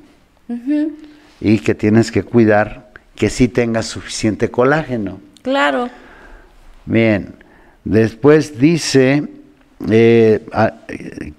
Y 1.41 1.59
que 1.59 1.75
tienes 1.75 2.11
que 2.11 2.23
cuidar 2.23 2.91
que 3.15 3.31
sí 3.31 3.49
tengas 3.49 3.87
suficiente 3.87 4.51
colágeno. 4.51 5.21
Claro. 5.43 5.89
Bien, 6.87 7.35
después 7.85 8.59
dice 8.59 9.29
eh, 9.89 10.45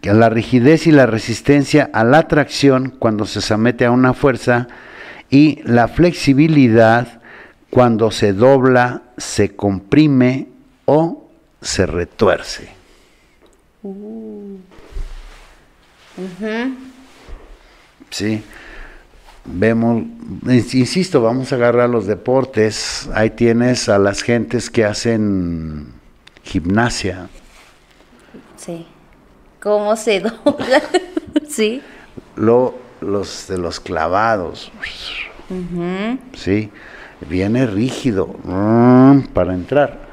que 0.02 0.14
la 0.14 0.30
rigidez 0.30 0.88
y 0.88 0.92
la 0.92 1.06
resistencia 1.06 1.90
a 1.92 2.04
la 2.04 2.20
atracción 2.20 2.94
cuando 2.98 3.26
se 3.26 3.42
somete 3.42 3.86
a 3.86 3.92
una 3.92 4.14
fuerza 4.14 4.68
y 5.30 5.62
la 5.64 5.88
flexibilidad 5.88 7.22
cuando 7.70 8.12
se 8.12 8.34
dobla, 8.34 9.04
se 9.18 9.56
comprime 9.56 10.48
o 10.90 11.30
se 11.62 11.86
retuerce. 11.86 12.70
Uh. 13.84 14.58
Sí 18.10 18.44
vemos, 19.46 20.04
insisto, 20.48 21.22
vamos 21.22 21.52
a 21.52 21.56
agarrar 21.56 21.90
los 21.90 22.06
deportes, 22.06 23.10
ahí 23.14 23.32
tienes 23.32 23.90
a 23.90 23.98
las 23.98 24.22
gentes 24.22 24.70
que 24.70 24.86
hacen 24.86 25.88
gimnasia. 26.44 27.30
Sí. 28.56 28.86
¿Cómo 29.62 29.96
se 29.96 30.20
dobla? 30.22 30.82
sí. 31.48 31.82
Lo, 32.36 32.76
los 33.02 33.48
de 33.48 33.58
los 33.58 33.80
clavados. 33.80 34.72
Sí. 36.34 36.70
Viene 37.28 37.66
rígido 37.66 38.36
para 39.34 39.54
entrar. 39.54 40.09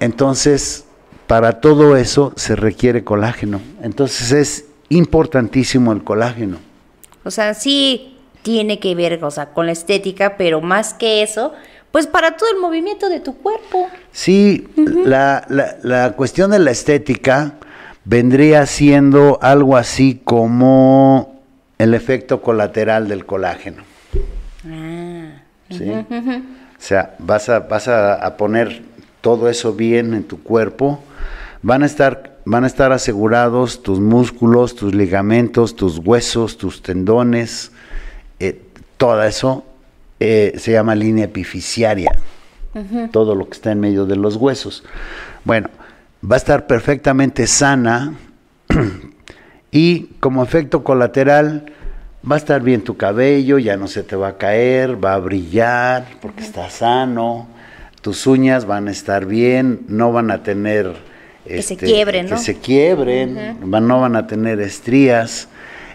Entonces, 0.00 0.84
para 1.26 1.60
todo 1.60 1.96
eso 1.96 2.32
se 2.36 2.56
requiere 2.56 3.04
colágeno. 3.04 3.60
Entonces 3.82 4.32
es 4.32 4.64
importantísimo 4.88 5.92
el 5.92 6.04
colágeno. 6.04 6.58
O 7.24 7.30
sea, 7.30 7.54
sí, 7.54 8.18
tiene 8.42 8.78
que 8.78 8.94
ver, 8.94 9.22
o 9.24 9.30
sea, 9.30 9.50
con 9.50 9.66
la 9.66 9.72
estética, 9.72 10.36
pero 10.36 10.60
más 10.60 10.92
que 10.94 11.22
eso, 11.22 11.52
pues 11.90 12.06
para 12.06 12.36
todo 12.36 12.50
el 12.50 12.60
movimiento 12.60 13.08
de 13.08 13.20
tu 13.20 13.36
cuerpo. 13.36 13.88
Sí, 14.12 14.68
la, 14.76 15.46
la, 15.82 16.12
cuestión 16.12 16.50
de 16.50 16.58
la 16.58 16.70
estética 16.70 17.54
vendría 18.04 18.66
siendo 18.66 19.38
algo 19.40 19.76
así 19.76 20.20
como 20.22 21.40
el 21.78 21.94
efecto 21.94 22.42
colateral 22.42 23.08
del 23.08 23.24
colágeno. 23.24 23.82
Ah. 24.66 25.40
¿Sí? 25.70 25.90
sea, 26.84 27.14
vas 27.18 27.48
a, 27.48 27.60
vas 27.60 27.88
a, 27.88 28.36
poner 28.36 28.82
todo 29.24 29.48
eso 29.48 29.72
bien 29.72 30.12
en 30.12 30.24
tu 30.24 30.42
cuerpo. 30.42 31.02
Van 31.62 31.82
a 31.82 31.86
estar 31.86 32.34
van 32.44 32.64
a 32.64 32.66
estar 32.66 32.92
asegurados 32.92 33.82
tus 33.82 34.00
músculos, 34.00 34.74
tus 34.74 34.94
ligamentos, 34.94 35.74
tus 35.74 35.96
huesos, 35.96 36.58
tus 36.58 36.82
tendones, 36.82 37.72
eh, 38.38 38.60
todo 38.98 39.22
eso 39.22 39.64
eh, 40.20 40.52
se 40.58 40.72
llama 40.72 40.94
línea 40.94 41.24
epifisiaria, 41.24 42.12
todo 43.12 43.34
lo 43.34 43.46
que 43.46 43.52
está 43.52 43.72
en 43.72 43.80
medio 43.80 44.04
de 44.04 44.16
los 44.16 44.36
huesos. 44.36 44.84
Bueno, 45.44 45.70
va 46.22 46.36
a 46.36 46.36
estar 46.36 46.66
perfectamente 46.66 47.46
sana 47.46 48.12
y 49.70 50.00
como 50.20 50.44
efecto 50.44 50.84
colateral 50.84 51.72
va 52.30 52.36
a 52.36 52.38
estar 52.38 52.60
bien 52.62 52.82
tu 52.82 52.98
cabello, 52.98 53.58
ya 53.58 53.78
no 53.78 53.88
se 53.88 54.02
te 54.02 54.16
va 54.16 54.28
a 54.28 54.36
caer, 54.36 55.02
va 55.02 55.14
a 55.14 55.18
brillar 55.18 56.08
porque 56.20 56.42
está 56.42 56.68
sano, 56.68 57.53
tus 58.04 58.26
uñas 58.26 58.66
van 58.66 58.88
a 58.88 58.90
estar 58.90 59.24
bien, 59.24 59.80
no 59.88 60.12
van 60.12 60.30
a 60.30 60.42
tener... 60.42 60.94
Que 61.44 61.62
se 61.62 61.72
este, 61.72 61.86
quiebren, 61.86 62.26
¿no? 62.28 62.36
Que 62.36 62.42
se 62.42 62.58
quiebren, 62.58 63.58
no 63.60 64.00
van 64.00 64.14
a 64.14 64.26
tener 64.26 64.60
estrías. 64.60 65.48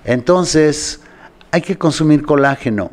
Entonces, 0.06 1.02
hay 1.52 1.62
que 1.62 1.78
consumir 1.78 2.24
colágeno. 2.24 2.90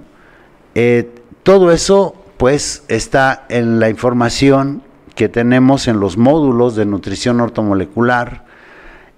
Eh, 0.74 1.08
todo 1.42 1.72
eso, 1.72 2.14
pues, 2.36 2.84
está 2.88 3.46
en 3.48 3.80
la 3.80 3.88
información 3.88 4.82
que 5.14 5.30
tenemos 5.30 5.88
en 5.88 5.98
los 5.98 6.18
módulos 6.18 6.76
de 6.76 6.84
nutrición 6.84 7.40
ortomolecular 7.40 8.44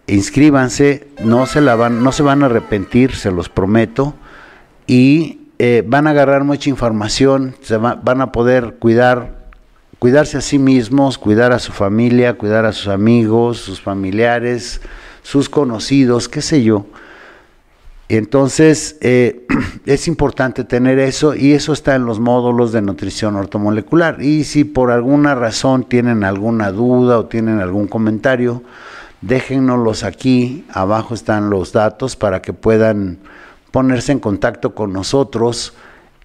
inscríbanse, 0.08 1.08
no 1.22 1.46
se, 1.46 1.60
la 1.60 1.76
van, 1.76 2.02
no 2.02 2.12
se 2.12 2.22
van 2.22 2.42
a 2.42 2.46
arrepentir, 2.46 3.14
se 3.14 3.30
los 3.30 3.48
prometo, 3.48 4.14
y 4.86 5.40
eh, 5.58 5.84
van 5.86 6.06
a 6.06 6.10
agarrar 6.10 6.44
mucha 6.44 6.70
información, 6.70 7.54
se 7.60 7.76
van 7.76 8.20
a 8.20 8.32
poder 8.32 8.76
cuidar, 8.78 9.37
cuidarse 9.98 10.38
a 10.38 10.40
sí 10.40 10.58
mismos, 10.58 11.18
cuidar 11.18 11.52
a 11.52 11.58
su 11.58 11.72
familia, 11.72 12.34
cuidar 12.34 12.64
a 12.64 12.72
sus 12.72 12.88
amigos, 12.88 13.58
sus 13.58 13.80
familiares, 13.80 14.80
sus 15.22 15.48
conocidos, 15.48 16.28
qué 16.28 16.40
sé 16.40 16.62
yo. 16.62 16.86
Entonces, 18.08 18.96
eh, 19.00 19.46
es 19.86 20.08
importante 20.08 20.64
tener 20.64 20.98
eso 20.98 21.34
y 21.34 21.52
eso 21.52 21.72
está 21.72 21.94
en 21.94 22.06
los 22.06 22.20
módulos 22.20 22.72
de 22.72 22.80
nutrición 22.80 23.36
ortomolecular. 23.36 24.22
Y 24.22 24.44
si 24.44 24.64
por 24.64 24.90
alguna 24.90 25.34
razón 25.34 25.84
tienen 25.84 26.24
alguna 26.24 26.72
duda 26.72 27.18
o 27.18 27.26
tienen 27.26 27.60
algún 27.60 27.86
comentario, 27.86 28.62
déjennoslos 29.20 30.04
aquí, 30.04 30.64
abajo 30.72 31.12
están 31.14 31.50
los 31.50 31.72
datos 31.72 32.16
para 32.16 32.40
que 32.40 32.52
puedan 32.52 33.18
ponerse 33.72 34.12
en 34.12 34.20
contacto 34.20 34.74
con 34.74 34.92
nosotros 34.92 35.74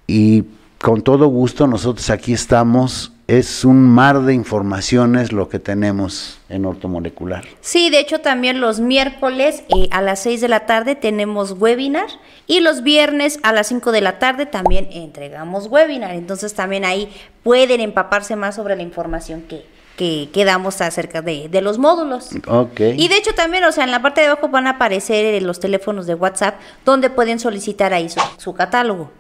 y 0.07 0.45
con 0.81 1.01
todo 1.01 1.27
gusto 1.27 1.67
nosotros 1.67 2.09
aquí 2.09 2.33
estamos. 2.33 3.12
Es 3.27 3.63
un 3.63 3.81
mar 3.89 4.21
de 4.23 4.33
informaciones 4.33 5.31
lo 5.31 5.47
que 5.47 5.57
tenemos 5.57 6.39
en 6.49 6.65
ortomolecular. 6.65 7.45
Sí, 7.61 7.89
de 7.89 7.99
hecho 7.99 8.19
también 8.19 8.59
los 8.59 8.81
miércoles 8.81 9.63
eh, 9.69 9.87
a 9.91 10.01
las 10.01 10.21
6 10.23 10.41
de 10.41 10.49
la 10.49 10.65
tarde 10.65 10.95
tenemos 10.95 11.55
webinar 11.57 12.07
y 12.47 12.59
los 12.59 12.83
viernes 12.83 13.39
a 13.43 13.53
las 13.53 13.67
5 13.67 13.93
de 13.93 14.01
la 14.01 14.19
tarde 14.19 14.45
también 14.45 14.89
entregamos 14.91 15.67
webinar. 15.67 16.15
Entonces 16.15 16.53
también 16.53 16.83
ahí 16.83 17.09
pueden 17.43 17.79
empaparse 17.79 18.35
más 18.35 18.55
sobre 18.55 18.75
la 18.75 18.83
información 18.83 19.43
que, 19.43 19.65
que, 19.95 20.29
quedamos 20.33 20.81
acerca 20.81 21.21
de, 21.21 21.49
los 21.61 21.77
módulos. 21.77 22.31
Okay. 22.45 23.01
Y 23.01 23.07
de 23.07 23.15
hecho 23.15 23.33
también, 23.33 23.63
o 23.63 23.71
sea, 23.71 23.85
en 23.85 23.91
la 23.91 24.01
parte 24.01 24.19
de 24.19 24.27
abajo 24.27 24.49
van 24.49 24.67
a 24.67 24.71
aparecer 24.71 25.41
los 25.43 25.61
teléfonos 25.61 26.07
de 26.07 26.15
WhatsApp 26.15 26.55
donde 26.83 27.09
pueden 27.09 27.39
solicitar 27.39 27.93
ahí 27.93 28.09
su, 28.37 28.53
catálogo. 28.53 29.11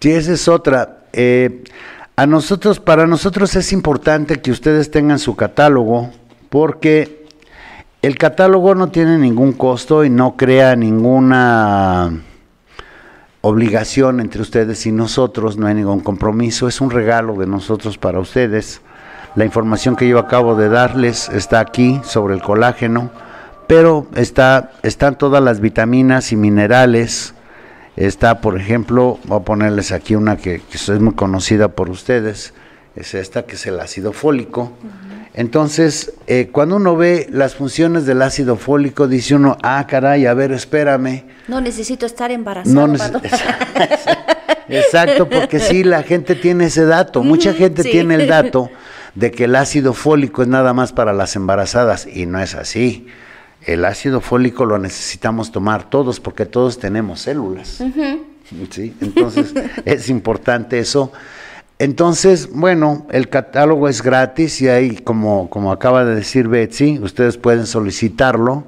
Sí, 0.00 0.10
esa 0.10 0.32
es 0.32 0.48
otra. 0.48 1.04
Eh, 1.12 1.62
a 2.16 2.26
nosotros, 2.26 2.80
para 2.80 3.06
nosotros 3.06 3.54
es 3.56 3.72
importante 3.74 4.40
que 4.40 4.50
ustedes 4.50 4.90
tengan 4.90 5.18
su 5.18 5.36
catálogo 5.36 6.10
porque 6.48 7.26
el 8.00 8.16
catálogo 8.16 8.74
no 8.74 8.88
tiene 8.88 9.18
ningún 9.18 9.52
costo 9.52 10.02
y 10.02 10.08
no 10.08 10.34
crea 10.36 10.76
ninguna 10.76 12.22
obligación 13.42 14.20
entre 14.20 14.40
ustedes 14.40 14.86
y 14.86 14.92
nosotros, 14.92 15.58
no 15.58 15.66
hay 15.66 15.74
ningún 15.74 16.00
compromiso, 16.00 16.68
es 16.68 16.80
un 16.80 16.90
regalo 16.90 17.34
de 17.34 17.46
nosotros 17.46 17.98
para 17.98 18.18
ustedes. 18.18 18.80
La 19.34 19.44
información 19.44 19.94
que 19.94 20.08
yo 20.08 20.18
acabo 20.18 20.56
de 20.56 20.70
darles 20.70 21.28
está 21.28 21.60
aquí 21.60 22.00
sobre 22.02 22.34
el 22.34 22.42
colágeno, 22.42 23.10
pero 23.66 24.06
está, 24.14 24.72
están 24.82 25.18
todas 25.18 25.42
las 25.42 25.60
vitaminas 25.60 26.32
y 26.32 26.36
minerales. 26.36 27.34
Está, 27.96 28.40
por 28.42 28.60
ejemplo, 28.60 29.18
voy 29.24 29.40
a 29.40 29.42
ponerles 29.42 29.90
aquí 29.90 30.14
una 30.14 30.36
que, 30.36 30.60
es 30.72 30.88
muy 31.00 31.14
conocida 31.14 31.68
por 31.68 31.88
ustedes, 31.88 32.52
es 32.94 33.14
esta 33.14 33.44
que 33.44 33.56
es 33.56 33.66
el 33.66 33.80
ácido 33.80 34.12
fólico. 34.12 34.72
Entonces, 35.32 36.12
eh, 36.26 36.48
cuando 36.52 36.76
uno 36.76 36.96
ve 36.96 37.26
las 37.30 37.54
funciones 37.54 38.06
del 38.06 38.22
ácido 38.22 38.56
fólico, 38.56 39.08
dice 39.08 39.34
uno, 39.34 39.56
ah, 39.62 39.86
caray, 39.88 40.26
a 40.26 40.34
ver, 40.34 40.52
espérame. 40.52 41.24
No 41.48 41.60
necesito 41.60 42.06
estar 42.06 42.30
embarazado. 42.30 42.86
No 42.86 42.96
Exacto, 44.68 45.28
porque 45.28 45.60
sí, 45.60 45.84
la 45.84 46.02
gente 46.02 46.34
tiene 46.34 46.66
ese 46.66 46.84
dato, 46.84 47.22
mucha 47.22 47.52
gente 47.52 47.82
tiene 47.82 48.16
el 48.16 48.26
dato 48.26 48.70
de 49.14 49.30
que 49.30 49.44
el 49.44 49.56
ácido 49.56 49.92
fólico 49.92 50.42
es 50.42 50.48
nada 50.48 50.74
más 50.74 50.92
para 50.92 51.12
las 51.12 51.36
embarazadas 51.36 52.06
y 52.06 52.26
no 52.26 52.40
es 52.40 52.54
así. 52.54 53.06
El 53.66 53.84
ácido 53.84 54.20
fólico 54.20 54.64
lo 54.64 54.78
necesitamos 54.78 55.50
tomar 55.50 55.90
todos 55.90 56.20
porque 56.20 56.46
todos 56.46 56.78
tenemos 56.78 57.22
células. 57.22 57.82
¿sí? 58.70 58.94
Entonces 59.00 59.52
es 59.84 60.08
importante 60.08 60.78
eso. 60.78 61.12
Entonces, 61.80 62.48
bueno, 62.52 63.06
el 63.10 63.28
catálogo 63.28 63.88
es 63.88 64.02
gratis 64.02 64.62
y 64.62 64.68
ahí, 64.68 64.96
como, 64.96 65.50
como 65.50 65.72
acaba 65.72 66.04
de 66.04 66.14
decir 66.14 66.48
Betsy, 66.48 67.00
ustedes 67.00 67.36
pueden 67.36 67.66
solicitarlo 67.66 68.64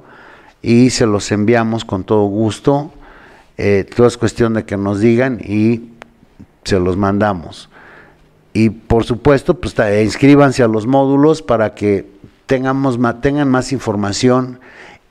y 0.61 0.89
se 0.89 1.05
los 1.05 1.31
enviamos 1.31 1.85
con 1.85 2.03
todo 2.03 2.25
gusto. 2.25 2.91
Eh, 3.57 3.85
todo 3.95 4.05
es 4.05 4.17
cuestión 4.17 4.53
de 4.53 4.65
que 4.65 4.77
nos 4.77 4.99
digan 4.99 5.39
y 5.39 5.89
se 6.65 6.77
los 6.77 6.97
mandamos. 6.97 7.69
Y 8.53 8.69
por 8.69 9.05
supuesto, 9.05 9.55
pues 9.55 9.75
inscríbanse 10.03 10.61
a 10.61 10.67
los 10.67 10.85
módulos 10.85 11.41
para 11.41 11.73
que 11.73 12.05
tengamos, 12.45 12.99
tengan 13.21 13.49
más 13.49 13.71
información 13.71 14.59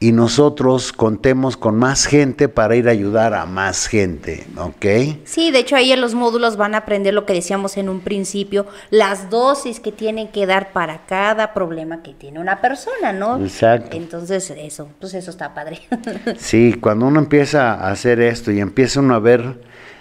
y 0.00 0.12
nosotros 0.12 0.92
contemos 0.92 1.56
con 1.56 1.76
más 1.76 2.06
gente 2.06 2.48
para 2.48 2.76
ir 2.76 2.86
a 2.86 2.92
ayudar 2.92 3.34
a 3.34 3.46
más 3.46 3.88
gente, 3.88 4.46
¿ok? 4.56 5.18
Sí, 5.24 5.50
de 5.50 5.58
hecho 5.58 5.74
ahí 5.74 5.90
en 5.90 6.00
los 6.00 6.14
módulos 6.14 6.56
van 6.56 6.76
a 6.76 6.78
aprender 6.78 7.14
lo 7.14 7.26
que 7.26 7.32
decíamos 7.32 7.76
en 7.76 7.88
un 7.88 8.00
principio, 8.00 8.66
las 8.90 9.28
dosis 9.28 9.80
que 9.80 9.90
tienen 9.90 10.28
que 10.28 10.46
dar 10.46 10.72
para 10.72 11.04
cada 11.06 11.52
problema 11.52 12.02
que 12.02 12.14
tiene 12.14 12.38
una 12.38 12.60
persona, 12.60 13.12
¿no? 13.12 13.42
Exacto. 13.42 13.96
Entonces 13.96 14.50
eso, 14.50 14.88
pues 15.00 15.14
eso 15.14 15.32
está 15.32 15.52
padre. 15.52 15.80
sí, 16.38 16.74
cuando 16.80 17.06
uno 17.06 17.18
empieza 17.18 17.74
a 17.74 17.90
hacer 17.90 18.20
esto 18.20 18.52
y 18.52 18.60
empieza 18.60 19.00
uno 19.00 19.16
a 19.16 19.18
ver 19.18 19.60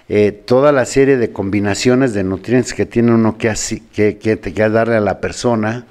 eh, 0.10 0.32
toda 0.32 0.72
la 0.72 0.86
serie 0.86 1.18
de 1.18 1.32
combinaciones 1.32 2.14
de 2.14 2.24
nutrientes 2.24 2.76
que 2.76 2.86
tiene 2.86 3.14
uno 3.14 3.40
que, 3.40 3.52
que, 3.94 4.20
que, 4.20 4.40
que 4.40 4.70
darle 4.70 4.96
a 4.96 5.02
la 5.02 5.20
persona, 5.20 5.86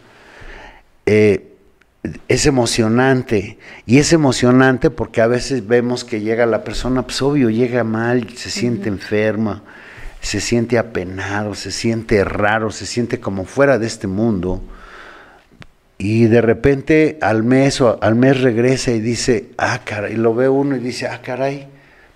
eh, 1.07 1.45
es 2.29 2.47
emocionante. 2.47 3.59
Y 3.87 3.99
es 3.99 4.12
emocionante 4.12 4.90
porque 4.90 5.21
a 5.21 5.27
veces 5.27 5.66
vemos 5.66 6.05
que 6.05 6.21
llega 6.21 6.47
la 6.47 6.64
persona, 6.64 7.03
pues 7.03 7.23
obvio, 7.23 7.51
llega 7.51 7.85
mal, 7.85 8.29
se 8.37 8.51
siente 8.51 8.88
enferma, 8.88 9.62
se 10.21 10.40
siente 10.40 10.79
apenado, 10.79 11.55
se 11.55 11.71
siente 11.71 12.25
raro, 12.25 12.71
se 12.71 12.87
siente 12.87 13.21
como 13.21 13.45
fuera 13.45 13.79
de 13.79 13.87
este 13.87 14.07
mundo. 14.07 14.62
Y 15.99 16.27
de 16.27 16.42
repente 16.42 17.19
al 17.23 17.42
mes 17.42 17.81
o 17.81 17.99
al 18.03 18.16
mes 18.16 18.40
regresa 18.40 18.90
y 18.90 19.01
dice, 19.01 19.51
ah, 19.57 19.81
caray, 19.85 20.14
y 20.14 20.16
lo 20.16 20.35
ve 20.35 20.49
uno 20.49 20.77
y 20.77 20.81
dice, 20.81 21.07
ah, 21.07 21.23
caray, 21.23 21.69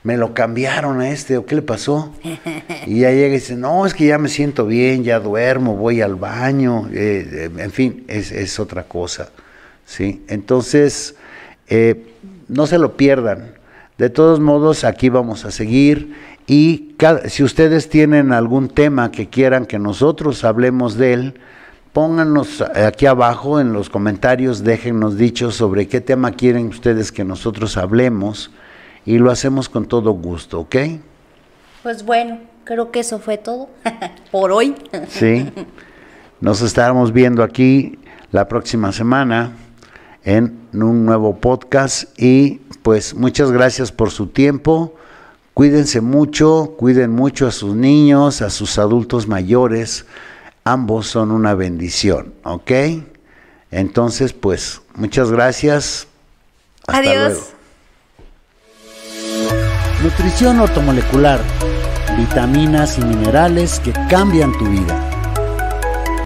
me 0.02 0.16
lo 0.16 0.32
cambiaron 0.32 1.00
a 1.00 1.10
este, 1.10 1.36
¿o 1.36 1.46
qué 1.46 1.54
le 1.54 1.62
pasó? 1.62 2.14
Y 2.86 3.00
ya 3.00 3.10
llega 3.10 3.28
y 3.28 3.32
dice, 3.32 3.56
no, 3.56 3.84
es 3.84 3.92
que 3.92 4.06
ya 4.06 4.18
me 4.18 4.28
siento 4.28 4.66
bien, 4.66 5.04
ya 5.04 5.20
duermo, 5.20 5.76
voy 5.76 6.00
al 6.00 6.14
baño, 6.14 6.88
eh, 6.92 7.28
eh, 7.30 7.50
en 7.58 7.70
fin, 7.70 8.04
es, 8.08 8.58
otra 8.58 8.84
cosa, 8.84 9.30
¿sí? 9.90 10.22
Entonces, 10.28 11.16
eh, 11.68 12.14
no 12.48 12.66
se 12.66 12.78
lo 12.78 12.96
pierdan. 12.96 13.54
De 13.98 14.08
todos 14.08 14.38
modos, 14.38 14.84
aquí 14.84 15.08
vamos 15.08 15.44
a 15.44 15.50
seguir 15.50 16.14
y 16.46 16.94
si 17.26 17.42
ustedes 17.42 17.88
tienen 17.88 18.32
algún 18.32 18.68
tema 18.68 19.10
que 19.10 19.28
quieran 19.28 19.66
que 19.66 19.78
nosotros 19.78 20.44
hablemos 20.44 20.96
de 20.96 21.12
él, 21.12 21.34
pónganos 21.92 22.62
aquí 22.62 23.06
abajo 23.06 23.60
en 23.60 23.72
los 23.72 23.90
comentarios, 23.90 24.62
déjennos 24.62 25.18
dicho 25.18 25.50
sobre 25.50 25.88
qué 25.88 26.00
tema 26.00 26.32
quieren 26.32 26.68
ustedes 26.68 27.10
que 27.12 27.24
nosotros 27.24 27.76
hablemos 27.76 28.50
y 29.04 29.18
lo 29.18 29.30
hacemos 29.30 29.68
con 29.68 29.86
todo 29.86 30.12
gusto, 30.12 30.60
¿ok? 30.60 30.76
Pues 31.82 32.04
bueno, 32.04 32.38
creo 32.64 32.90
que 32.90 33.00
eso 33.00 33.18
fue 33.18 33.38
todo 33.38 33.68
por 34.30 34.52
hoy. 34.52 34.76
sí, 35.08 35.50
nos 36.40 36.62
estaremos 36.62 37.12
viendo 37.12 37.42
aquí 37.42 37.98
la 38.30 38.46
próxima 38.48 38.92
semana 38.92 39.52
en 40.24 40.68
un 40.72 41.04
nuevo 41.06 41.36
podcast 41.36 42.18
y 42.20 42.60
pues 42.82 43.14
muchas 43.14 43.50
gracias 43.50 43.92
por 43.92 44.10
su 44.10 44.28
tiempo. 44.28 44.94
Cuídense 45.54 46.00
mucho, 46.00 46.74
cuiden 46.76 47.10
mucho 47.10 47.46
a 47.46 47.52
sus 47.52 47.74
niños, 47.74 48.40
a 48.42 48.50
sus 48.50 48.78
adultos 48.78 49.28
mayores. 49.28 50.06
Ambos 50.64 51.06
son 51.06 51.30
una 51.30 51.54
bendición, 51.54 52.34
¿ok? 52.44 52.70
Entonces, 53.70 54.32
pues, 54.32 54.80
muchas 54.94 55.30
gracias. 55.30 56.06
Hasta 56.86 57.10
Adiós. 57.10 57.32
Luego. 57.32 57.60
Nutrición 60.02 60.60
ortomolecular, 60.60 61.40
vitaminas 62.16 62.98
y 62.98 63.02
minerales 63.02 63.80
que 63.80 63.92
cambian 64.08 64.56
tu 64.58 64.66
vida. 64.66 65.09